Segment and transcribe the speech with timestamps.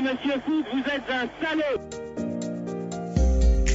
[0.00, 1.80] Alors, monsieur Foot, vous êtes un salaud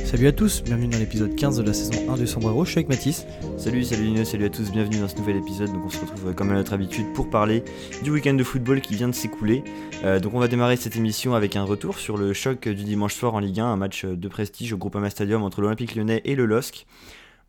[0.05, 2.79] Salut à tous, bienvenue dans l'épisode 15 de la saison 1 de Sombrero, je suis
[2.79, 3.27] avec Mathis.
[3.57, 5.71] Salut, salut Lino, salut à tous, bienvenue dans ce nouvel épisode.
[5.71, 7.63] Donc on se retrouve euh, comme à notre habitude pour parler
[8.01, 9.63] du week-end de football qui vient de s'écouler.
[10.03, 13.13] Euh, donc on va démarrer cette émission avec un retour sur le choc du dimanche
[13.13, 16.35] soir en Ligue 1, un match de prestige au Groupama Stadium entre l'Olympique lyonnais et
[16.35, 16.87] le LOSC.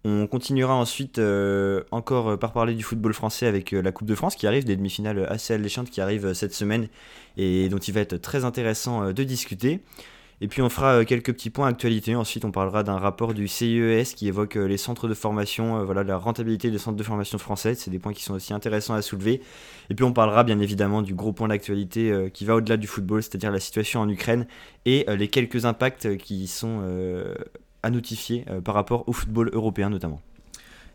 [0.09, 4.37] On continuera ensuite euh, encore par parler du football français avec la Coupe de France
[4.37, 6.87] qui arrive, des demi-finales assez alléchantes qui arrivent cette semaine
[7.37, 9.81] et dont il va être très intéressant de discuter.
[10.41, 12.15] Et puis on fera euh, quelques petits points actualité.
[12.15, 15.85] Ensuite, on parlera d'un rapport du CIES qui évoque euh, les centres de formation, euh,
[15.85, 17.75] voilà, la rentabilité des centres de formation français.
[17.75, 19.41] C'est des points qui sont aussi intéressants à soulever.
[19.89, 23.23] Et puis on parlera bien évidemment du gros point d'actualité qui va au-delà du football,
[23.23, 24.47] c'est-à-dire la situation en Ukraine
[24.85, 26.83] et les quelques impacts qui sont
[27.87, 30.21] à notifier par rapport au football européen notamment.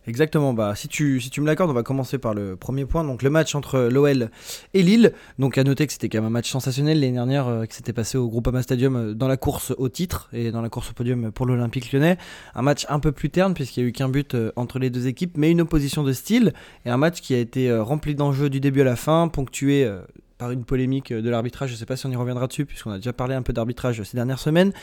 [0.08, 3.04] Exactement, bah si tu, si tu me l'accordes, on va commencer par le premier point,
[3.04, 4.32] donc le match entre l'OL
[4.73, 5.13] et Lille.
[5.38, 7.93] Donc à noter que c'était quand même un match sensationnel l'année dernière euh, qui s'était
[7.93, 10.93] passé au Groupama Stadium euh, dans la course au titre et dans la course au
[10.93, 12.18] podium pour l'Olympique lyonnais.
[12.55, 14.90] Un match un peu plus terne puisqu'il n'y a eu qu'un but euh, entre les
[14.90, 16.54] deux équipes, mais une opposition de style
[16.85, 19.88] et un match qui a été rempli d'enjeux du début à la fin, ponctué
[20.40, 21.70] par une polémique de l'arbitrage.
[21.70, 23.54] Je ne sais pas si on y reviendra dessus puisqu'on a déjà parlé un peu
[23.54, 24.73] d'arbitrage ces dernières semaines.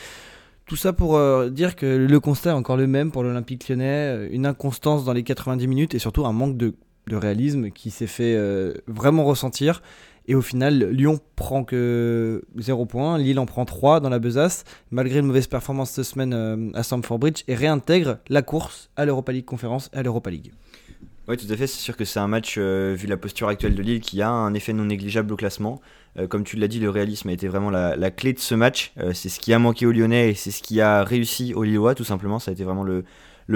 [0.69, 4.13] Tout ça pour euh, dire que le constat est encore le même pour l'Olympique lyonnais,
[4.15, 6.75] euh, une inconstance dans les 90 minutes et surtout un manque de,
[7.11, 9.81] réalisme qui s'est fait euh, vraiment ressentir.
[10.27, 14.63] Et au final, Lyon prend que 0 points, Lille en prend 3 dans la besace,
[14.91, 19.31] malgré une mauvaise performance cette semaine à Stamford Bridge, et réintègre la course à l'Europa
[19.31, 20.51] League Conférence et à l'Europa League.
[21.27, 21.65] Oui, tout à fait.
[21.65, 24.53] C'est sûr que c'est un match, vu la posture actuelle de Lille, qui a un
[24.53, 25.81] effet non négligeable au classement.
[26.17, 28.91] Euh, comme tu l'as dit, le réalisme a été vraiment la, clé de ce match.
[28.99, 31.63] Euh, c'est ce qui a manqué aux Lyonnais et c'est ce qui a réussi aux
[31.63, 32.39] Lillois, tout simplement.
[32.39, 33.03] Ça a été vraiment le,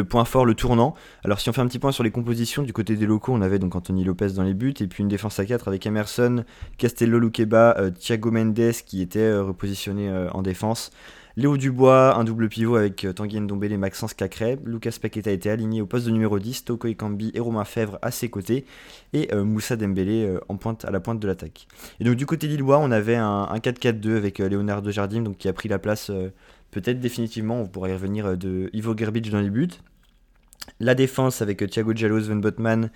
[0.06, 0.96] point fort, le tournant.
[1.24, 3.42] Alors, si on fait un petit point sur les compositions, du côté des locaux, on
[3.42, 6.44] avait donc Anthony Lopez dans les buts et puis une défense à 4 avec Emerson,
[6.78, 10.92] Castello Luqueba, Thiago Mendes qui était repositionné en défense.
[11.36, 14.60] Léo Dubois, un double pivot avec euh, Tanguy Ndombele et Maxence Cacré.
[14.66, 17.98] Lucas Paqueta a été aligné au poste de numéro 10, Toko Ekambi et Romain Fèvre
[18.04, 18.66] à ses côtés.
[19.14, 20.40] Et euh, Moussa Dembélé euh,
[20.84, 21.68] à la pointe de l'attaque.
[22.00, 25.54] Et donc du côté lillois, on avait un, 4-4-2 avec Léonard de Jardim qui a
[25.54, 26.12] pris la place
[26.70, 29.70] peut-être définitivement, on pourrait y revenir, de Ivo Gerbic dans les buts.
[30.80, 32.92] La défense avec Thiago Giallo, Sven Botman,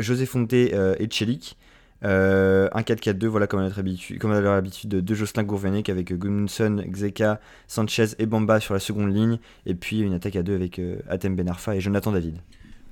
[0.00, 1.56] José Fonte et Chelik.
[2.04, 7.40] Euh, un 4-4-2, voilà comme à, notre habitude, comme de Jocelyn Gourvenec avec Gudmundsson, Xeka,
[7.68, 9.38] Sanchez et Bamba sur la seconde ligne.
[9.66, 12.36] Et puis une attaque à deux avec euh, Atem Benarfa et Jonathan David.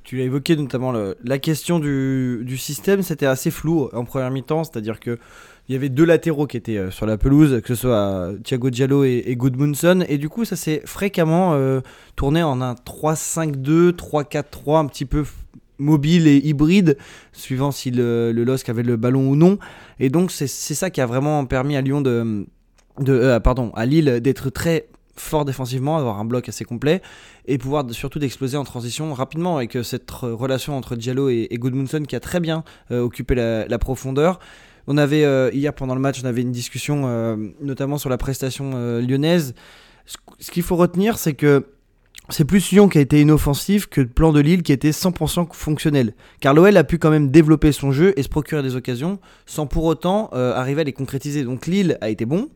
[0.03, 4.65] Tu l'as évoqué notamment la question du, du système, c'était assez flou en première mi-temps,
[4.65, 5.19] c'est-à-dire que
[5.69, 8.71] il y avait deux latéraux qui étaient euh, sur la pelouse, que ce soit Thiago
[8.71, 11.55] Diallo et, et Goodmunson, et du coup ça s'est fréquemment
[12.17, 15.25] tourné en un 3-5-2, 3-4-3, un petit peu
[15.81, 16.97] mobile et hybride,
[17.33, 19.59] suivant si le, le LOSC avait le ballon ou non.
[19.99, 22.47] Et donc c'est ça qui a vraiment permis à Lyon de,
[23.01, 24.87] de euh, pardon, à Lille d'être très
[25.17, 27.03] fort défensivement, avoir un bloc assez complet
[27.47, 31.59] et pouvoir surtout d'exploser en transition rapidement avec euh, cette relation entre Diallo et, et
[31.59, 34.39] Goodmunson qui a très bien euh, occupé la, profondeur.
[34.87, 39.55] On avait hier pendant le match, on avait une discussion notamment sur la prestation lyonnaise.
[40.41, 41.67] Ce qu'il faut retenir, c'est que
[42.31, 45.53] c'est plus Lyon qui a été inoffensif que le plan de Lille qui était 100%
[45.53, 46.15] fonctionnel.
[46.41, 49.67] Car l'OL a pu quand même développer son jeu et se procurer des occasions sans
[49.67, 51.45] pour autant euh, arriver à les concrétiser.
[51.45, 52.49] Donc Lille a été bon,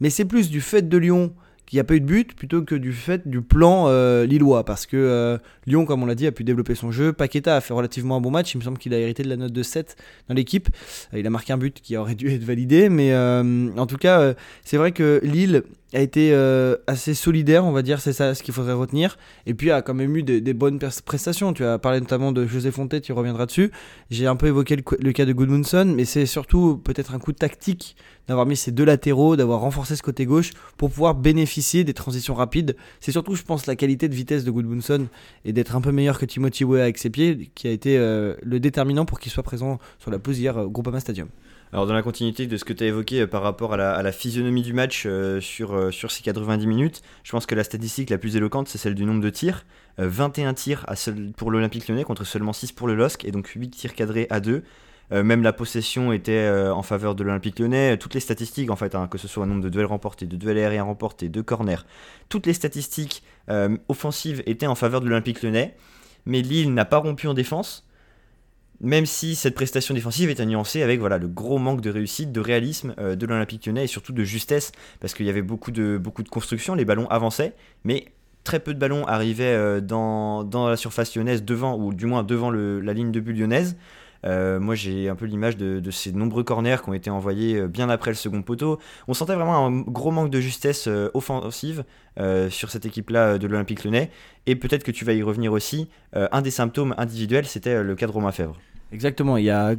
[0.00, 1.32] mais c'est plus du fait de Lyon
[1.66, 4.64] qu'il n'y a pas eu de but plutôt que du fait du plan euh, lillois.
[4.64, 7.14] Parce que euh, Lyon, comme on l'a dit, a pu développer son jeu.
[7.14, 8.52] Paqueta a fait relativement un bon match.
[8.54, 9.96] Il me semble qu'il a hérité de la note de 7
[10.28, 10.68] dans l'équipe.
[11.14, 12.90] il a marqué un but qui aurait dû être validé.
[12.90, 15.62] Mais en tout cas, c'est vrai que Lille
[15.94, 19.16] a été euh, assez solidaire, on va dire, c'est ça ce qu'il faudrait retenir.
[19.46, 21.52] Et puis a quand même eu des, bonnes prestations.
[21.52, 23.70] Tu as parlé notamment de José Fonte, tu reviendras dessus.
[24.10, 27.96] J'ai un peu évoqué le, cas de Goodmunson, mais c'est surtout peut-être un coup tactique
[28.26, 32.34] d'avoir mis ces deux latéraux, d'avoir renforcé ce côté gauche pour pouvoir bénéficier des transitions
[32.34, 32.74] rapides.
[33.00, 35.06] C'est surtout, je pense, la qualité de vitesse de Goodmunson
[35.44, 38.34] et d'être un peu meilleur que Timothy Weah avec ses pieds qui a été euh,
[38.42, 41.28] le déterminant pour qu'il soit présent sur la pause hier au Groupama Stadium.
[41.74, 44.12] Alors dans la continuité de ce que tu as évoqué euh, par rapport à la,
[44.12, 48.10] physionomie du match euh, sur, euh, sur ces 90 minutes, je pense que la statistique
[48.10, 49.66] la plus éloquente, c'est celle du nombre de tirs.
[49.98, 50.86] 21 tirs
[51.36, 54.38] pour l'Olympique lyonnais contre seulement 6 pour le LOSC, et donc 8 tirs cadrés à
[54.38, 54.62] 2.
[55.10, 57.96] même la possession était en faveur de l'Olympique lyonnais.
[57.96, 60.34] Toutes les statistiques, en fait, hein, que ce soit un nombre de duels remportés, de
[60.36, 61.86] duels aériens remportés, de corners,
[62.28, 63.22] toutes les statistiques
[63.88, 65.76] offensives étaient en faveur de l'Olympique lyonnais.
[66.26, 67.84] Mais Lille n'a pas rompu en défense
[68.80, 70.44] même si cette prestation défensive est à
[70.82, 74.12] avec voilà, le gros manque de réussite, de réalisme euh, de l'Olympique lyonnais et surtout
[74.12, 77.54] de justesse, parce qu'il y avait beaucoup de, beaucoup de construction, les ballons avançaient,
[77.84, 78.06] mais
[78.44, 82.50] très peu de ballons arrivaient euh, dans, la surface lyonnaise, devant, ou du moins devant
[82.50, 83.76] la ligne de but lyonnaise.
[84.24, 88.10] Moi, j'ai un peu l'image de, ces nombreux corners qui ont été envoyés bien après
[88.10, 88.78] le second poteau.
[89.08, 91.84] On sentait vraiment un gros manque de justesse offensive
[92.48, 94.10] sur cette équipe-là de l'Olympique Lyonnais.
[94.46, 95.88] Et peut-être que tu vas y revenir aussi.
[96.14, 98.58] un des symptômes individuels, c'était le cas de Romain Fèvre.
[98.94, 99.36] Exactement,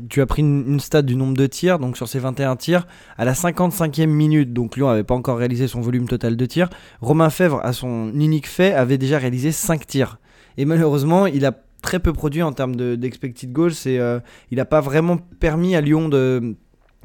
[0.10, 2.86] tu as pris une, une stat du nombre de tirs, donc sur ces 21 tirs,
[3.18, 6.70] à la 55e minute, donc Lyon n'avait pas encore réalisé son volume total de tirs,
[7.00, 10.20] Romain Fèvre, à son unique fait, avait déjà réalisé 5 tirs.
[10.58, 11.54] Et malheureusement, il a
[11.86, 16.10] très peu produit en termes d'expected goals, euh, il n'a pas vraiment permis à Lyon
[16.10, 16.56] de,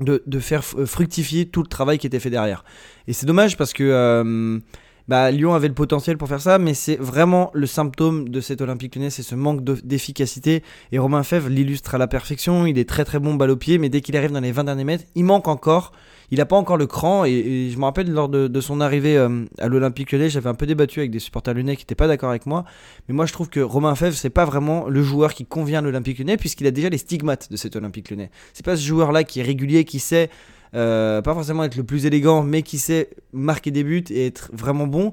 [0.00, 2.64] de, faire fructifier tout le travail qui était fait derrière.
[3.06, 4.60] Et c'est dommage parce que...
[5.08, 8.60] Bah, Lyon avait le potentiel pour faire ça, mais c'est vraiment le symptôme de cet
[8.60, 10.62] Olympique lyonnais, c'est ce manque d'efficacité.
[10.92, 12.66] Et Romain Fèvre l'illustre à la perfection.
[12.66, 14.64] Il est très très bon balle au pied, mais dès qu'il arrive dans les 20
[14.64, 15.92] derniers mètres, il manque encore.
[16.30, 17.24] Il n'a pas encore le cran.
[17.24, 20.66] Et, je me rappelle lors de, son arrivée euh, à l'Olympique lyonnais, j'avais un peu
[20.66, 22.64] débattu avec des supporters lyonnais qui n'étaient pas d'accord avec moi.
[23.08, 25.82] Mais moi, je trouve que Romain Fèvre, c'est pas vraiment le joueur qui convient à
[25.82, 28.30] l'Olympique lyonnais, puisqu'il a déjà les stigmates de cet Olympique lyonnais.
[28.52, 30.30] C'est pas ce joueur-là qui est régulier, qui sait
[30.74, 34.50] euh, pas forcément être le plus élégant, mais qui sait marquer des buts et être
[34.52, 35.12] vraiment bon.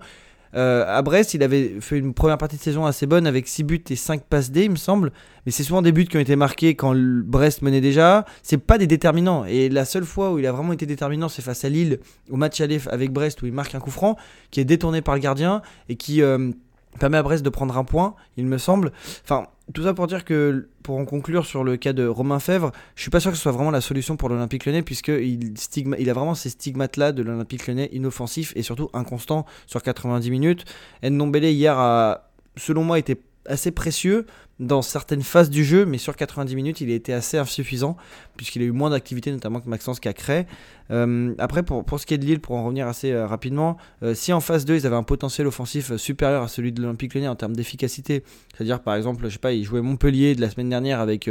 [0.56, 3.64] Euh, à Brest, il avait fait une première partie de saison assez bonne avec 6
[3.64, 5.12] buts et 5 passes D, il me semble.
[5.46, 8.26] Mais c'est souvent des buts qui ont été marqués quand Brest menait déjà.
[8.44, 9.46] C'est pas des déterminants.
[9.46, 12.00] Et la seule fois où il a vraiment été déterminant, c'est face à Lille,
[12.30, 14.16] au match aller avec Brest, où il marque un coup franc,
[14.52, 16.22] qui est détourné par le gardien et qui.
[16.22, 16.52] Euh,
[16.98, 18.92] permet à Brest de prendre un point, il me semble.
[19.24, 22.72] Enfin, tout ça pour dire que, pour en conclure sur le cas de Romain Fèvre,
[22.96, 25.54] je suis pas sûr que ce soit vraiment la solution pour l'Olympique lyonnais, puisqu'il
[26.00, 30.66] il a vraiment ces stigmates-là de l'Olympique lyonnais inoffensif et surtout inconstant sur 90 minutes.
[31.04, 33.16] Ndombele hier a, selon moi, été
[33.48, 34.26] assez précieux
[34.60, 37.96] dans certaines phases du jeu, mais sur 90 minutes, il a été assez insuffisant,
[38.38, 40.48] puisqu'il a eu moins d'activité, notamment que Maxence Cacré.
[40.90, 44.16] Euh, après, pour, ce qui est de Lille, pour en revenir assez euh, rapidement, euh,
[44.16, 47.28] si en phase 2, ils avaient un potentiel offensif supérieur à celui de l'Olympique Lyonnais
[47.28, 48.24] en termes d'efficacité,
[48.56, 51.30] c'est-à-dire par exemple, je sais pas, ils jouaient Montpellier de la semaine dernière avec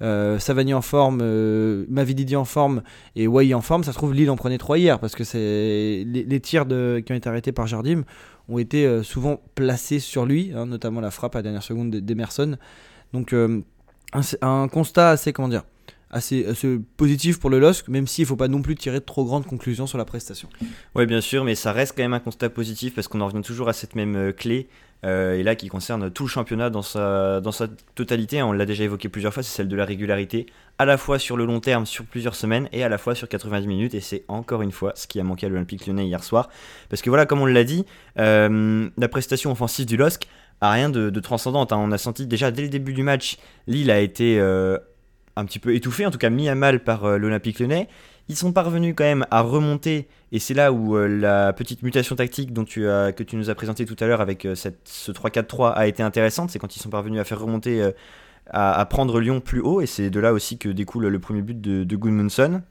[0.00, 1.22] Savani en forme,
[1.88, 2.82] Mavididi en forme
[3.16, 6.04] et Wai en forme, ça se trouve Lille en prenait 3 hier, parce que c'est
[6.06, 8.04] les, tirs de, qui ont été arrêtés par Jardim
[8.52, 11.90] ont été euh, souvent placés sur lui, hein, notamment la frappe à la dernière seconde
[11.90, 12.56] d'Emerson.
[13.12, 13.60] Donc euh,
[14.40, 15.64] un, constat assez, comment dire,
[16.10, 16.46] assez,
[16.96, 19.46] positif pour le LOSC, même s'il ne faut pas non plus tirer de trop grandes
[19.46, 20.48] conclusions sur la prestation.
[20.94, 23.42] Oui, bien sûr, mais ça reste quand même un constat positif parce qu'on en revient
[23.42, 24.68] toujours à cette même euh, clé.
[25.04, 28.84] et là, qui concerne tout le championnat dans sa, dans sa totalité, on l'a déjà
[28.84, 30.46] évoqué plusieurs fois, c'est celle de la régularité
[30.82, 33.28] à la fois sur le long terme, sur plusieurs semaines, et à la fois sur
[33.28, 33.94] 90 minutes.
[33.94, 36.48] Et c'est encore une fois ce qui a manqué à l'Olympique lyonnais hier soir.
[36.90, 37.86] Parce que voilà, comme on l'a dit,
[38.18, 40.26] euh, la prestation offensive du LOSC
[40.60, 41.72] a rien de, transcendante.
[41.72, 41.78] Hein.
[41.80, 44.76] On a senti déjà dès le début du match, Lille a été euh,
[45.36, 47.88] un petit peu étouffé, en tout cas mis à mal par euh, l'Olympique lyonnais.
[48.28, 52.52] Ils sont parvenus quand même à remonter, et c'est là où la petite mutation tactique
[52.52, 56.04] dont que tu nous as présenté tout à l'heure avec cette, ce 3-4-3 a été
[56.04, 56.50] intéressante.
[56.50, 57.92] C'est quand ils sont parvenus à faire remonter
[58.52, 61.60] à, prendre Lyon plus haut, et c'est de là aussi que découle le premier but
[61.60, 62.62] de, de Goodmanson,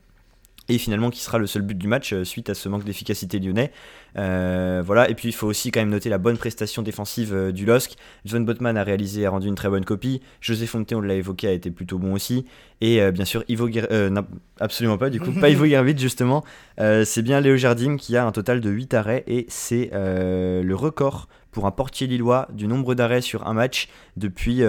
[0.70, 3.40] et finalement qui sera le seul but du match euh, suite à ce manque d'efficacité
[3.40, 3.72] lyonnais.
[4.18, 7.52] Euh, voilà, et puis il faut aussi quand même noter la bonne prestation défensive euh,
[7.52, 7.96] du LOSC.
[8.26, 10.22] John Botman a réalisé, a rendu une très bonne copie.
[10.40, 12.46] José Fonte, on l'a évoqué, a été plutôt bon aussi.
[12.80, 14.26] Et bien sûr, Ivo non,
[14.60, 16.44] absolument pas, du coup, pas Ivo Gervit justement.
[16.80, 21.28] c'est bien Léo Jardim qui a un total de 8 arrêts et c'est le record
[21.52, 23.88] pour un portier lillois du nombre d'arrêts sur un match
[24.18, 24.64] depuis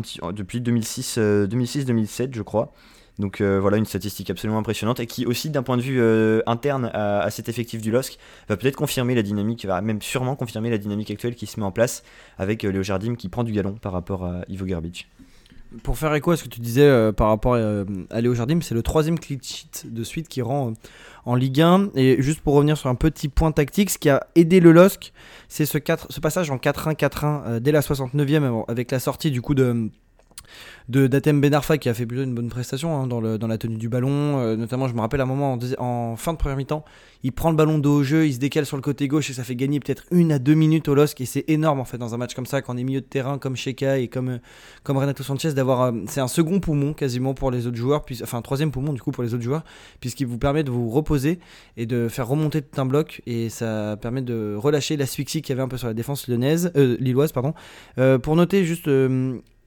[0.00, 2.72] petit, depuis 2006-2007, 2006, je crois.
[3.18, 6.40] Donc euh, voilà une statistique absolument impressionnante et qui aussi d'un point de vue euh,
[6.46, 10.70] interne à, cet effectif du LOSC va peut-être confirmer la dynamique, va même sûrement confirmer
[10.70, 12.02] la dynamique actuelle qui se met en place
[12.38, 15.08] avec euh, Léo Jardim qui prend du galon par rapport à Ivo Gerbic.
[15.82, 18.82] Pour faire écho à ce que tu disais par rapport à Léo Jardim, c'est le
[18.82, 19.38] troisième clean
[19.84, 20.74] de suite qui rend
[21.24, 21.90] en Ligue 1.
[21.94, 25.12] Et juste pour revenir sur un petit point tactique, ce qui a aidé le LOSC,
[25.48, 29.54] c'est ce, ce passage en 4-1, 4-1 dès la 69e avec la sortie du coup
[29.54, 29.90] de
[30.88, 33.88] de Datem Benarfa qui a fait plutôt une bonne prestation hein, dans, la tenue du
[33.88, 34.38] ballon.
[34.38, 36.84] Euh, notamment, je me rappelle un moment en, fin de première mi-temps,
[37.22, 39.32] il prend le ballon de haut jeu, il se décale sur le côté gauche et
[39.32, 41.20] ça fait gagner peut-être une à deux minutes au LOSC.
[41.20, 43.06] Et c'est énorme en fait dans un match comme ça, quand on est milieu de
[43.06, 44.40] terrain comme Sheka et comme,
[44.82, 45.82] comme Renato Sanchez, d'avoir.
[45.82, 48.92] Euh, c'est un second poumon quasiment pour les autres joueurs, puis, enfin un troisième poumon
[48.92, 49.62] du coup pour les autres joueurs,
[50.00, 51.38] puisqu'il vous permet de vous reposer
[51.76, 53.22] et de faire remonter tout un bloc.
[53.26, 56.72] Et ça permet de relâcher l'asphyxie qu'il y avait un peu sur la défense lyonnaise,
[56.76, 57.32] euh, lilloise.
[57.32, 57.54] Pardon.
[58.22, 58.88] pour noter juste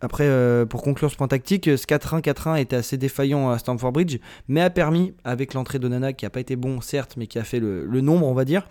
[0.05, 3.91] après, euh, pour conclure ce point tactique, ce 4-1, 4-1 était assez défaillant à Stamford
[3.91, 7.25] Bridge, mais a permis, avec l'entrée de Nana, qui n'a pas été bon certes, mais
[7.25, 8.67] qui a fait le, nombre, on va dire,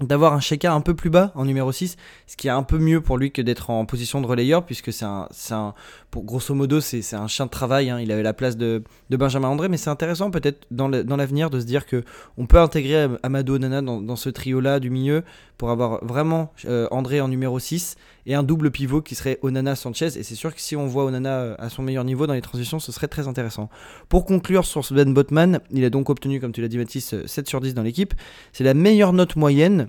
[0.00, 2.78] d'avoir un Sheka un peu plus bas en numéro 6, ce qui est un peu
[2.78, 5.74] mieux pour lui que d'être en position de relayeur, puisque c'est un, un,
[6.10, 7.98] pour grosso modo, c'est un chien de travail, hein.
[7.98, 11.60] il avait la place de, de Benjamin André, mais c'est intéressant peut-être dans l'avenir de
[11.60, 12.04] se dire que
[12.36, 15.22] on peut intégrer Amadou Onana dans, ce trio-là du milieu,
[15.56, 20.18] pour avoir vraiment euh, André en numéro 6, et un double pivot qui serait Onana-Sanchez,
[20.18, 22.42] et c'est sûr que si on voit Onana euh, à son meilleur niveau dans les
[22.42, 23.70] transitions, ce serait très intéressant.
[24.10, 27.48] Pour conclure sur Sven Botman, il a donc obtenu, comme tu l'as dit Mathis, 7
[27.48, 28.12] sur 10 dans l'équipe,
[28.52, 29.85] c'est la meilleure note moyenne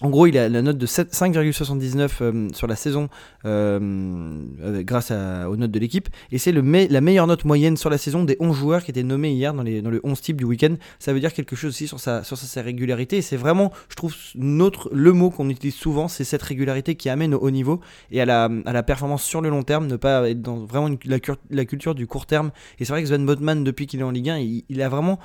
[0.00, 3.08] en gros, il a la note de 5,79 euh, sur la saison
[3.44, 4.42] euh,
[4.82, 6.08] grâce aux notes de l'équipe.
[6.32, 9.32] Et c'est la meilleure note moyenne sur la saison des 11 joueurs qui étaient nommés
[9.32, 10.74] hier dans, le 11 type du week-end.
[10.98, 12.22] Ça veut dire quelque chose aussi sur sa,
[12.62, 13.18] régularité.
[13.18, 17.32] Et c'est vraiment, je trouve, le mot qu'on utilise souvent, c'est cette régularité qui amène
[17.32, 20.28] au haut niveau et à la, à la performance sur le long terme, ne pas
[20.28, 22.50] être dans vraiment la, culture du court terme.
[22.80, 25.20] Et c'est vrai que Sven Botman, depuis qu'il est en Ligue 1, il a vraiment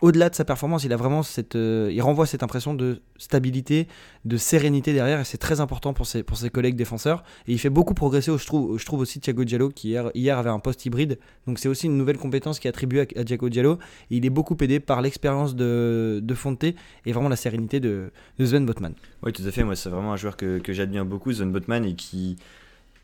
[0.00, 3.86] au-delà de sa performance, il a vraiment cette, euh, il renvoie cette impression de stabilité,
[4.24, 7.22] de sérénité derrière, et c'est très important pour ses, pour ses collègues défenseurs.
[7.46, 10.38] Et il fait beaucoup progresser, je trouve, je trouve aussi Thiago Diallo qui hier, hier
[10.38, 13.48] avait un poste hybride, donc c'est aussi une nouvelle compétence qui est attribuée à, Thiago
[13.48, 13.78] Diallo.
[14.10, 16.74] Il est beaucoup aidé par l'expérience de, de Fonte et
[17.06, 18.94] vraiment la sérénité de, de Botman.
[19.22, 19.64] Oui, tout à fait.
[19.64, 22.36] Moi, c'est vraiment un joueur que, que j'admire beaucoup, Sven Botman, et qui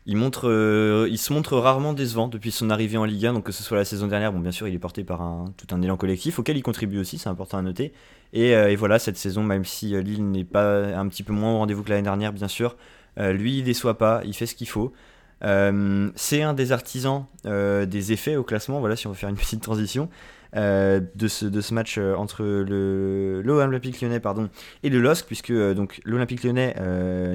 [0.09, 3.61] euh, il se montre rarement décevant depuis son arrivée en Ligue 1, donc que ce
[3.61, 6.55] soit la saison dernière, bien sûr il est porté par tout un élan collectif auquel
[6.55, 7.91] il contribue aussi, c'est important à noter.
[8.33, 11.53] Et, euh, voilà, cette saison, même si euh, Lille n'est pas un petit peu moins
[11.53, 12.77] au rendez-vous que l'année dernière, bien sûr,
[13.17, 14.93] lui il déçoit pas, il fait ce qu'il faut.
[15.41, 19.61] c'est un des artisans des effets au classement, voilà si on veut faire une petite
[19.61, 20.09] transition.
[20.55, 24.49] Euh, de, ce, de ce match euh, entre le l'Olympique lyonnais pardon,
[24.81, 26.75] et le LOSC, puisque euh, donc l'Olympique lyonnais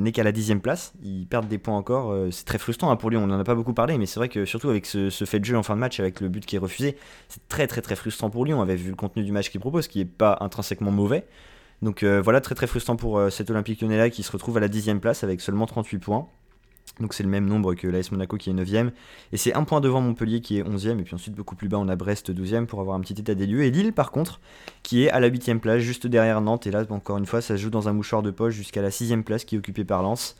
[0.00, 3.10] n'est qu'à la dixième place, ils perdent des points encore, c'est très frustrant hein, pour
[3.10, 5.40] lui, on n'en a pas beaucoup parlé, mais c'est vrai que surtout avec ce, fait
[5.40, 6.96] de jeu en fin de match, avec le but qui est refusé,
[7.28, 9.60] c'est très très très frustrant pour lui, on avait vu le contenu du match qu'il
[9.60, 11.26] propose, qui n'est pas intrinsèquement mauvais,
[11.82, 14.68] donc voilà, très très frustrant pour cet Olympique lyonnais là qui se retrouve à la
[14.68, 16.28] dixième place avec seulement 38 points.
[17.00, 18.90] Donc c'est le même nombre que l'AS Monaco qui est 9ème.
[19.32, 21.00] Et c'est un point devant Montpellier qui est 11ème.
[21.00, 23.34] Et puis ensuite, beaucoup plus bas, on a Brest 12ème pour avoir un petit état
[23.34, 23.64] des lieux.
[23.64, 24.40] Et Lille, par contre,
[24.82, 26.66] qui est à la 8ème place, juste derrière Nantes.
[26.66, 29.22] Et là, encore une fois, ça joue dans un mouchoir de poche jusqu'à la 6ème
[29.22, 30.36] place qui est occupée par Lens.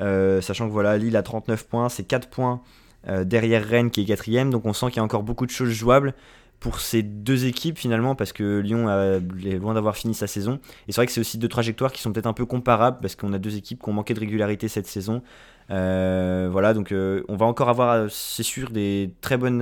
[0.00, 2.60] Euh, sachant que voilà, Lille a 39 points, c'est 4 points
[3.08, 4.50] euh, derrière Rennes qui est 4ème.
[4.50, 6.14] Donc on sent qu'il y a encore beaucoup de choses jouables
[6.60, 10.58] pour ces deux équipes finalement parce que Lyon est loin d'avoir fini sa saison.
[10.88, 13.14] Et c'est vrai que c'est aussi deux trajectoires qui sont peut-être un peu comparables parce
[13.14, 15.22] qu'on a deux équipes qui ont manqué de régularité cette saison.
[15.70, 19.58] Euh, voilà, donc euh, on va encore avoir, euh, c'est sûr, des très, bonnes,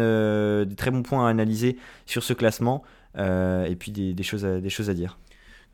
[0.77, 2.83] très bons points à analyser sur ce classement.
[3.17, 5.19] Et puis des choses à dire.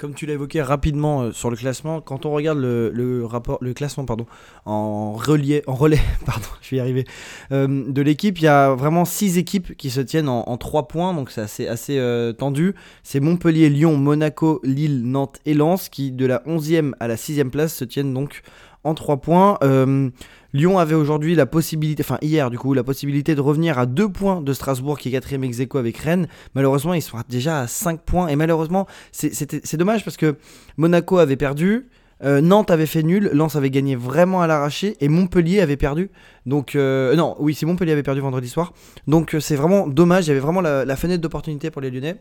[0.00, 4.06] Comme tu l'as évoqué rapidement sur le classement, quand on regarde le, rapport, le classement
[4.06, 4.24] pardon,
[4.64, 7.04] en, relais, en relais pardon, je vais y arriver,
[7.50, 11.30] de l'équipe, il y a vraiment 6 équipes qui se tiennent en, 3 points, donc
[11.30, 12.74] c'est assez, assez tendu.
[13.02, 17.50] C'est Montpellier, Lyon, Monaco, Lille, Nantes et Lens qui, de la 11e à la 6e
[17.50, 18.42] place, se tiennent donc
[18.84, 19.58] en 3 points.
[19.62, 20.10] Euh,
[20.52, 24.08] Lyon avait aujourd'hui la possibilité, enfin hier du coup, la possibilité de revenir à 2
[24.08, 26.26] points de Strasbourg qui est 4ème ex avec Rennes.
[26.54, 28.28] Malheureusement, ils sont déjà à 5 points.
[28.28, 30.36] Et malheureusement, c'est dommage parce que
[30.76, 31.88] Monaco avait perdu.
[32.22, 36.10] Euh, Nantes avait fait nul, Lens avait gagné vraiment à l'arraché et Montpellier avait perdu.
[36.44, 38.74] Donc euh, non, oui, c'est Montpellier avait perdu vendredi soir.
[39.06, 40.26] Donc c'est vraiment dommage.
[40.26, 42.20] Il y avait vraiment la fenêtre d'opportunité pour les Lyonnais.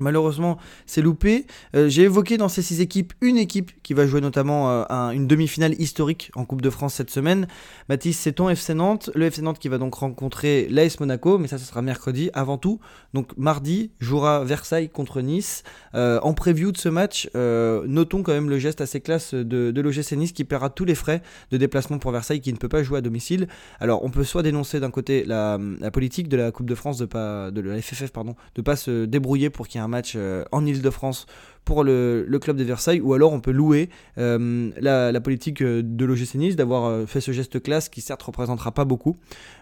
[0.00, 1.46] Malheureusement, c'est loupé.
[1.76, 5.26] Euh, j'ai évoqué dans ces six équipes une équipe qui va jouer notamment euh, une
[5.26, 7.46] demi-finale historique en Coupe de France cette semaine.
[7.88, 9.10] Mathis, c'est ton FC Nantes.
[9.14, 12.58] Le FC Nantes qui va donc rencontrer l'AS Monaco, mais ça, ce sera mercredi avant
[12.58, 12.80] tout.
[13.14, 15.62] Donc mardi, jouera Versailles contre Nice.
[15.94, 19.80] Euh, en preview de ce match, notons quand même le geste assez classe de, de
[19.80, 22.82] l'OGC Nice qui paiera tous les frais de déplacement pour Versailles qui ne peut pas
[22.82, 23.48] jouer à domicile.
[23.80, 25.58] Alors, on peut soit dénoncer d'un côté la,
[25.92, 29.50] politique de la Coupe de France de pas la FFF pardon, de pas se débrouiller
[29.50, 31.26] pour qu'il y ait un match euh, en Ile-de-France
[31.64, 36.04] pour le, club de Versailles, ou alors on peut louer euh, la, politique euh, de
[36.04, 39.16] l'OGC Nice d'avoir fait ce geste classe qui certes représentera pas beaucoup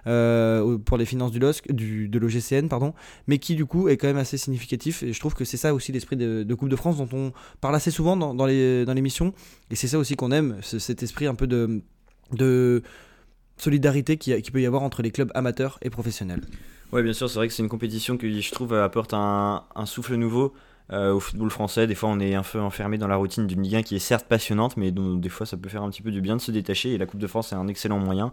[0.04, 2.94] pour les finances du LOSC, du, de l'OGCN, pardon,
[3.26, 5.02] mais qui du coup est quand même assez significatif.
[5.02, 7.74] Et je trouve que c'est ça aussi l'esprit de, Coupe de France dont on parle
[7.74, 9.34] assez souvent dans, dans l'émission,
[9.70, 11.82] et c'est ça aussi qu'on aime, cet esprit un peu de,
[12.32, 12.82] de
[13.58, 16.40] solidarité qui, qui peut y avoir entre les clubs amateurs et professionnels.
[16.90, 20.14] Ouais, bien sûr, c'est vrai que c'est une compétition qui, je trouve, apporte un, souffle
[20.14, 20.54] nouveau
[20.90, 21.86] euh, au football français.
[21.86, 23.98] Des fois, on est un peu enfermé dans la routine d'une Ligue 1 qui est
[23.98, 26.40] certes passionnante, mais dont des fois, ça peut faire un petit peu du bien de
[26.40, 26.94] se détacher.
[26.94, 28.30] Et la Coupe de France est un excellent moyen.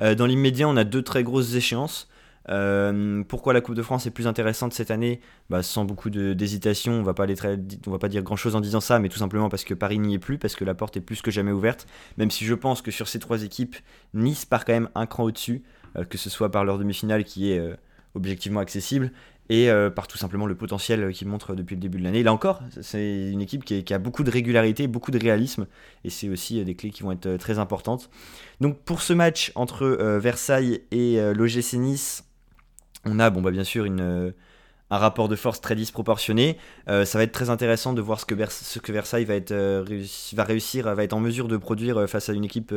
[0.00, 2.08] Euh, dans l'immédiat, on a deux très grosses échéances.
[2.48, 5.20] Euh, pourquoi la Coupe de France est plus intéressante cette année?
[5.48, 8.98] Bah, Sans beaucoup d'hésitation, on va pas va pas dire grand chose en disant ça,
[8.98, 11.22] mais tout simplement parce que Paris n'y est plus, parce que la porte est plus
[11.22, 11.86] que jamais ouverte.
[12.16, 13.76] Même si je pense que sur ces trois équipes,
[14.12, 15.62] Nice part quand même un cran au-dessus,
[16.08, 17.76] que ce soit par leur demi-finale qui est
[18.14, 19.12] objectivement accessible,
[19.48, 22.22] et par tout simplement le potentiel qu'il montre depuis le début de l'année.
[22.22, 25.66] Là encore, c'est une équipe qui, a beaucoup de régularité, beaucoup de réalisme,
[26.04, 28.08] et c'est aussi des clés qui vont être très importantes.
[28.60, 29.86] Donc pour ce match entre
[30.18, 32.24] Versailles et l'OGC Nice,
[33.04, 34.32] on a bon, bah, bien sûr une
[34.92, 36.58] un rapport de force très disproportionné.
[36.90, 39.50] Euh, ça va être très intéressant de voir ce que, ce que Versailles va, être,
[39.50, 42.74] euh, va réussir, va être en mesure de produire euh, face à une équipe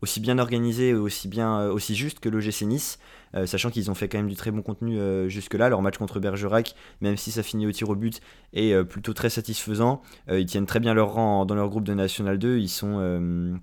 [0.00, 2.98] aussi bien organisée, aussi, bien, aussi juste que l'OGC Nice,
[3.44, 4.98] sachant qu'ils ont fait quand même du très bon contenu
[5.28, 5.68] jusque-là.
[5.68, 8.20] Leur match contre Bergerac, même si ça finit au tir au but,
[8.54, 10.00] est plutôt très satisfaisant.
[10.30, 12.58] ils tiennent très bien leur rang dans leur groupe de National 2.
[12.58, 13.58] Ils sont...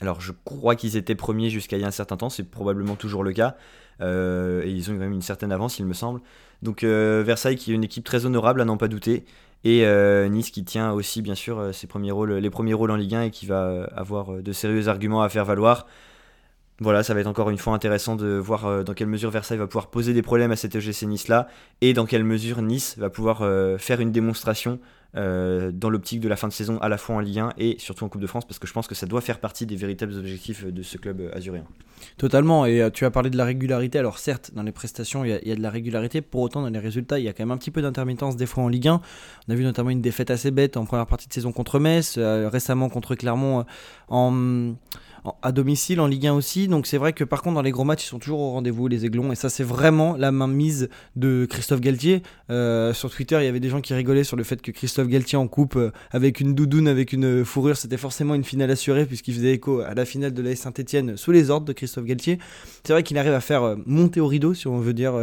[0.00, 2.96] alors je crois qu'ils étaient premiers jusqu'à il y a un certain temps, c'est probablement
[2.96, 3.56] toujours le cas.
[4.00, 6.20] et ils ont quand même une certaine avance, il me semble.
[6.62, 9.24] Donc euh, Versailles qui est une équipe très honorable à n'en pas douter.
[9.64, 12.90] Et euh, Nice qui tient aussi bien sûr euh, ses premiers rôles, les premiers rôles
[12.90, 15.86] en Ligue 1 et qui va avoir de sérieux arguments à faire valoir.
[16.80, 19.66] Voilà, ça va être encore une fois intéressant de voir dans quelle mesure Versailles va
[19.66, 21.48] pouvoir poser des problèmes à cet EGC Nice là
[21.80, 23.38] et dans quelle mesure Nice va pouvoir
[23.78, 24.78] faire une démonstration
[25.16, 27.76] euh, dans l'optique de la fin de saison à la fois en Ligue 1 et
[27.78, 29.76] surtout en Coupe de France parce que je pense que ça doit faire partie des
[29.76, 31.64] véritables objectifs de ce club azuréen.
[32.18, 35.30] Totalement, et euh, tu as parlé de la régularité, alors certes dans les prestations il
[35.30, 37.52] y, a, de la régularité, pour autant dans les résultats il y a quand même
[37.52, 39.00] un petit peu d'intermittence des fois en Ligue 1.
[39.48, 42.16] On a vu notamment une défaite assez bête en première partie de saison contre Metz,
[42.18, 43.64] euh, récemment contre Clermont
[44.08, 44.74] en
[45.42, 46.68] à domicile en Ligue 1 aussi.
[46.68, 48.88] Donc c'est vrai que par contre dans les gros matchs ils sont toujours au rendez-vous
[48.88, 52.22] les Aiglons et ça c'est vraiment la main mise de Christophe Galtier.
[52.50, 55.08] Euh, sur Twitter il y avait des gens qui rigolaient sur le fait que Christophe
[55.08, 59.06] Galtier en coupe euh, avec une doudoune avec une fourrure c'était forcément une finale assurée
[59.06, 62.38] puisqu'il faisait écho à la finale de la Saint-Etienne sous les ordres de Christophe Galtier.
[62.84, 65.14] C'est vrai qu'il arrive à faire euh, monter au rideau si on veut dire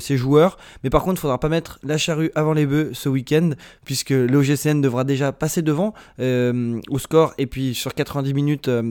[0.00, 0.58] ses joueurs.
[0.84, 3.50] Mais par contre il faudra pas mettre la charrue avant les bœufs ce week-end
[3.84, 8.82] puisque l'OGCN devra déjà passer devant au score et puis sur 90 minutes euh,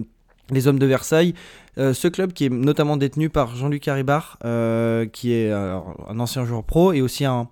[0.51, 1.33] les hommes de Versailles.
[1.77, 6.45] Euh, ce club qui est notamment détenu par Jean-Luc Haribar, euh, qui est un ancien
[6.45, 7.47] joueur pro et aussi un,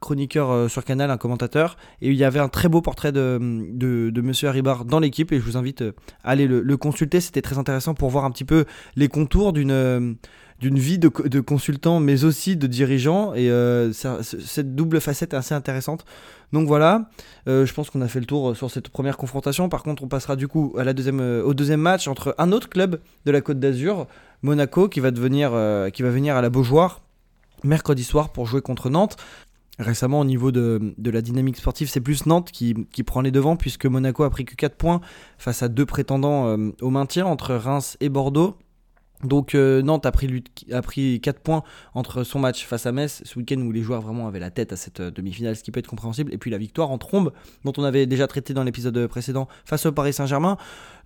[0.00, 1.76] chroniqueur sur Canal, un commentateur.
[2.00, 3.38] Et il y avait un très beau portrait de,
[3.72, 7.20] de, Monsieur Haribar dans l'équipe et je vous invite à aller le consulter.
[7.20, 8.64] C'était très intéressant pour voir un petit peu
[8.96, 10.16] les contours d'une
[10.60, 11.08] d'une vie de,
[11.40, 13.34] consultant, mais aussi de dirigeant.
[13.34, 16.04] Et euh, cette double facette est assez intéressante.
[16.52, 17.10] Donc voilà,
[17.48, 19.68] euh, je pense qu'on a fait le tour sur cette première confrontation.
[19.68, 22.52] Par contre, on passera du coup à la deuxième, euh, au deuxième match entre un
[22.52, 24.06] autre club de la Côte d'Azur,
[24.42, 25.50] Monaco, qui va, devenir,
[25.92, 27.00] qui va venir à la Beaujoire
[27.64, 29.16] mercredi soir pour jouer contre Nantes.
[29.78, 33.86] Récemment, au niveau de, la dynamique sportive, c'est plus Nantes qui, prend les devants, puisque
[33.86, 35.00] Monaco a pris que 4 points
[35.38, 38.56] face à deux prétendants au maintien entre Reims et Bordeaux.
[39.24, 41.62] Donc euh, Nantes a pris, a pris 4 points
[41.94, 44.72] entre son match face à Metz ce week-end où les joueurs vraiment avaient la tête
[44.72, 47.32] à cette euh, demi-finale, ce qui peut être compréhensible, et puis la victoire en trombe
[47.64, 50.58] dont on avait déjà traité dans l'épisode précédent face au Paris Saint-Germain.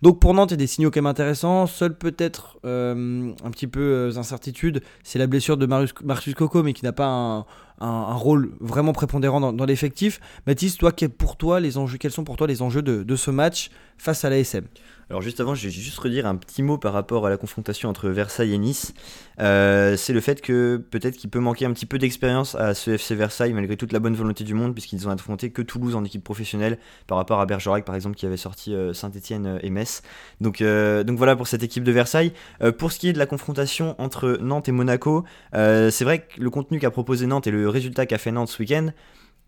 [0.02, 1.66] Donc pour Nantes, il y a des signaux quand même intéressants.
[1.66, 6.84] Seul peut-être euh, un petit peu incertitude, c'est la blessure de Marcus Coco, mais qui
[6.84, 7.46] n'a pas
[7.80, 10.20] un, rôle vraiment prépondérant dans, l'effectif.
[10.46, 13.30] Mathis, toi, pour toi les enjeux, quels sont pour toi les enjeux de, de ce
[13.30, 14.64] match face à l'ASM
[15.10, 17.88] alors juste avant, je vais juste redire un petit mot par rapport à la confrontation
[17.88, 18.94] entre Versailles et Nice.
[19.40, 22.92] Euh, c'est le fait que peut-être qu'il peut manquer un petit peu d'expérience à ce
[22.92, 26.04] FC Versailles malgré toute la bonne volonté du monde puisqu'ils ont affronté que Toulouse en
[26.04, 29.70] équipe professionnelle par rapport à Bergerac par exemple qui avait sorti euh, Saint-Etienne euh, et
[29.70, 30.02] Metz.
[30.40, 32.32] Donc, voilà pour cette équipe de Versailles.
[32.78, 36.50] pour ce qui est de la confrontation entre Nantes et Monaco, c'est vrai que le
[36.50, 38.90] contenu qu'a proposé Nantes et le résultat qu'a fait Nantes ce week-end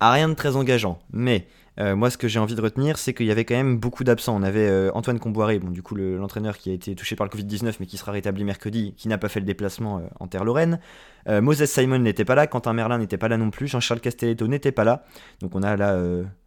[0.00, 0.98] a rien de très engageant.
[1.12, 1.46] Mais
[1.80, 4.04] euh, moi, ce que j'ai envie de retenir, c'est qu'il y avait quand même beaucoup
[4.04, 4.36] d'absents.
[4.36, 7.30] On avait euh, Antoine Comboiré, bon, du coup, l'entraîneur qui a été touché par le
[7.30, 10.44] Covid-19, mais qui sera rétabli mercredi, qui n'a pas fait le déplacement euh, en terre
[10.44, 10.80] lorraine.
[11.28, 14.72] Moses Simon n'était pas là, Quentin Merlin n'était pas là non plus, Jean-Charles Castelletto n'était
[14.72, 15.04] pas là.
[15.40, 15.96] Donc, on a là,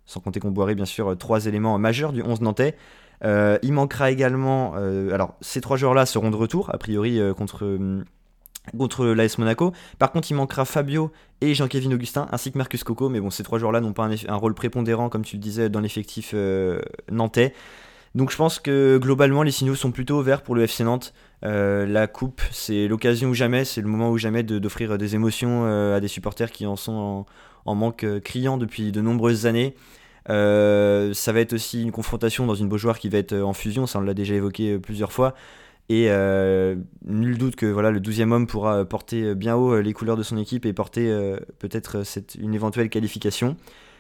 [0.06, 2.76] sans compter Comboiré, bien sûr, trois éléments majeurs du 11 nantais.
[3.24, 4.74] il manquera également.
[4.74, 8.04] alors, ces trois joueurs-là seront de retour, a priori, contre hum,
[8.78, 9.74] contre l'AS Monaco.
[10.00, 13.10] Par contre, il manquera Fabio et Jean-Kévin Augustin, ainsi que Marcus Coco.
[13.10, 15.80] Mais bon, ces trois joueurs-là n'ont pas un, rôle prépondérant, comme tu le disais, dans
[15.80, 16.80] l'effectif euh,
[17.12, 17.54] nantais.
[18.14, 21.14] Donc je pense que globalement, les signaux sont plutôt ouverts pour le FC Nantes.
[21.44, 25.66] Euh, la coupe, c'est l'occasion ou jamais, c'est le moment ou jamais d'offrir des émotions
[25.66, 27.26] euh, à des supporters qui en sont
[27.66, 29.76] en, manque criant depuis de nombreuses années.
[30.28, 34.00] ça va être aussi une confrontation dans une Beaujoire qui va être en fusion, ça
[34.00, 35.36] on l'a déjà évoqué plusieurs fois.
[35.88, 39.94] Et euh, nul doute que voilà, le 12e homme pourra porter bien haut euh, les
[39.94, 42.04] couleurs de son équipe et porter euh, peut-être
[42.40, 43.56] une éventuelle qualification.